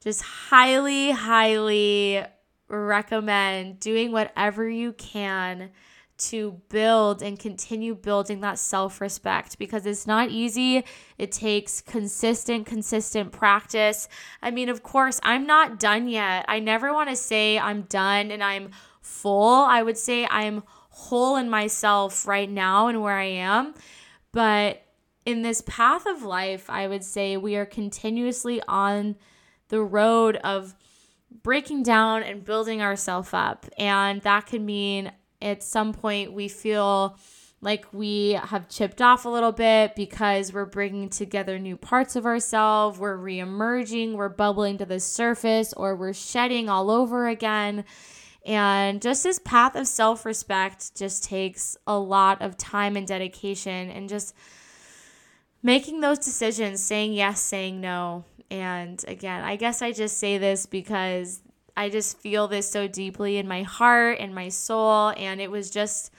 [0.00, 2.24] just highly, highly
[2.68, 5.70] recommend doing whatever you can
[6.18, 10.84] to build and continue building that self respect because it's not easy.
[11.16, 14.08] It takes consistent, consistent practice.
[14.42, 16.44] I mean, of course, I'm not done yet.
[16.48, 19.64] I never want to say I'm done and I'm full.
[19.64, 23.74] I would say I'm whole in myself right now and where I am.
[24.32, 24.82] But
[25.24, 29.16] in this path of life, I would say we are continuously on
[29.68, 30.74] the road of
[31.42, 33.66] breaking down and building ourselves up.
[33.78, 37.18] And that can mean at some point we feel
[37.60, 42.24] like we have chipped off a little bit because we're bringing together new parts of
[42.24, 47.84] ourselves, we're reemerging, we're bubbling to the surface, or we're shedding all over again.
[48.46, 53.90] And just this path of self respect just takes a lot of time and dedication
[53.90, 54.34] and just
[55.62, 58.24] making those decisions, saying yes, saying no.
[58.50, 61.42] And again, I guess I just say this because
[61.78, 65.14] I just feel this so deeply in my heart and my soul.
[65.16, 66.12] And it was just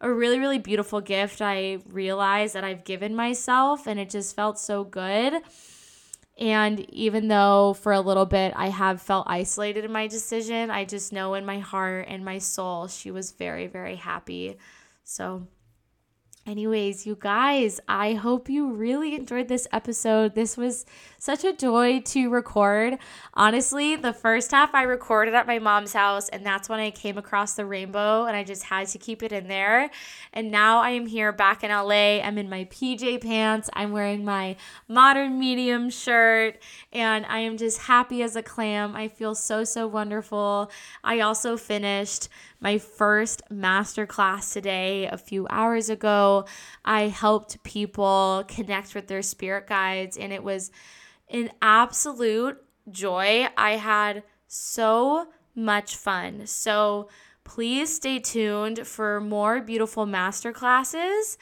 [0.00, 1.42] a really, really beautiful gift.
[1.42, 5.34] I realized that I've given myself, and it just felt so good.
[6.38, 10.86] And even though for a little bit I have felt isolated in my decision, I
[10.86, 14.56] just know in my heart and my soul she was very, very happy.
[15.04, 15.48] So
[16.46, 20.34] Anyways, you guys, I hope you really enjoyed this episode.
[20.34, 20.86] This was
[21.18, 22.96] such a joy to record.
[23.34, 27.18] Honestly, the first half I recorded at my mom's house, and that's when I came
[27.18, 29.90] across the rainbow, and I just had to keep it in there.
[30.32, 32.22] And now I am here back in LA.
[32.22, 34.56] I'm in my PJ pants, I'm wearing my
[34.88, 36.58] modern medium shirt,
[36.90, 38.96] and I am just happy as a clam.
[38.96, 40.70] I feel so, so wonderful.
[41.04, 42.30] I also finished
[42.60, 46.46] my first masterclass today a few hours ago.
[46.84, 50.70] I helped people connect with their spirit guides, and it was
[51.28, 53.48] an absolute joy.
[53.56, 56.46] I had so much fun.
[56.46, 57.08] So,
[57.44, 61.36] please stay tuned for more beautiful masterclasses.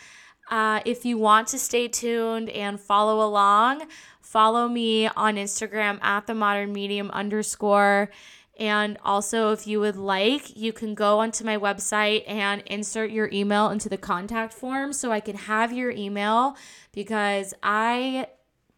[0.50, 3.82] Uh, if you want to stay tuned and follow along,
[4.20, 8.10] follow me on Instagram at the modern medium underscore.
[8.58, 13.30] And also, if you would like, you can go onto my website and insert your
[13.32, 16.56] email into the contact form so I can have your email
[16.92, 18.26] because I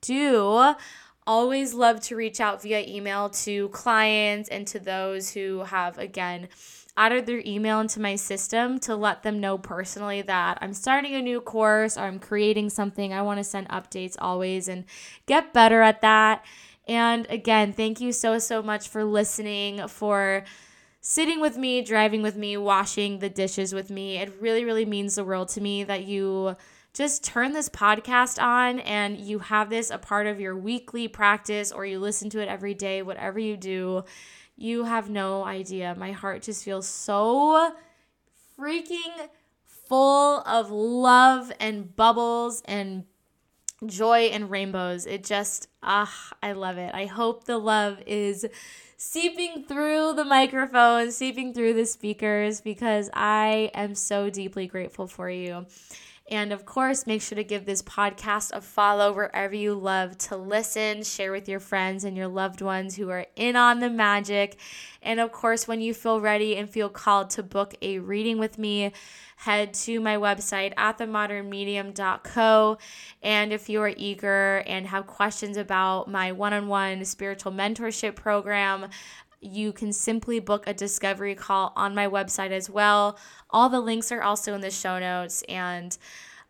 [0.02, 0.74] do
[1.26, 6.48] always love to reach out via email to clients and to those who have, again,
[6.96, 11.22] added their email into my system to let them know personally that I'm starting a
[11.22, 13.14] new course or I'm creating something.
[13.14, 14.84] I want to send updates always and
[15.24, 16.44] get better at that.
[16.90, 20.42] And again, thank you so, so much for listening, for
[21.00, 24.16] sitting with me, driving with me, washing the dishes with me.
[24.16, 26.56] It really, really means the world to me that you
[26.92, 31.70] just turn this podcast on and you have this a part of your weekly practice
[31.70, 34.02] or you listen to it every day, whatever you do.
[34.56, 35.94] You have no idea.
[35.96, 37.72] My heart just feels so
[38.58, 39.28] freaking
[39.64, 43.04] full of love and bubbles and
[43.86, 45.06] joy and rainbows.
[45.06, 46.94] It just, ah, I love it.
[46.94, 48.46] I hope the love is
[48.96, 55.30] seeping through the microphone, seeping through the speakers, because I am so deeply grateful for
[55.30, 55.66] you.
[56.30, 60.36] And of course, make sure to give this podcast a follow wherever you love to
[60.36, 61.02] listen.
[61.02, 64.56] Share with your friends and your loved ones who are in on the magic.
[65.02, 68.58] And of course, when you feel ready and feel called to book a reading with
[68.58, 68.92] me,
[69.38, 72.78] head to my website at themodernmedium.co.
[73.22, 78.14] And if you are eager and have questions about my one on one spiritual mentorship
[78.14, 78.86] program,
[79.40, 83.18] you can simply book a discovery call on my website as well.
[83.52, 85.42] All the links are also in the show notes.
[85.48, 85.96] And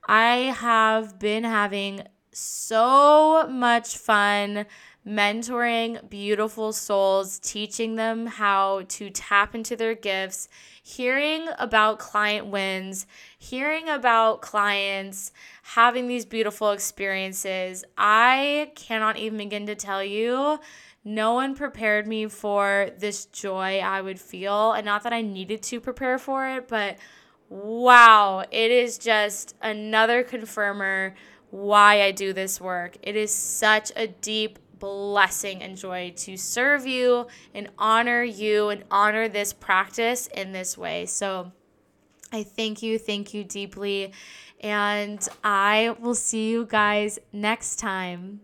[0.07, 4.67] I have been having so much fun
[5.07, 10.49] mentoring beautiful souls, teaching them how to tap into their gifts,
[10.83, 13.07] hearing about client wins,
[13.39, 15.33] hearing about clients
[15.63, 17.85] having these beautiful experiences.
[17.97, 20.59] I cannot even begin to tell you
[21.05, 24.73] no one prepared me for this joy I would feel.
[24.73, 26.99] And not that I needed to prepare for it, but
[27.49, 31.15] wow, it is just another confirmer
[31.51, 32.97] why I do this work.
[33.03, 38.85] It is such a deep blessing and joy to serve you and honor you and
[38.91, 41.07] honor this practice in this way.
[41.07, 41.53] So
[42.33, 44.13] I thank you, thank you deeply.
[44.61, 48.41] And I will see you guys next time.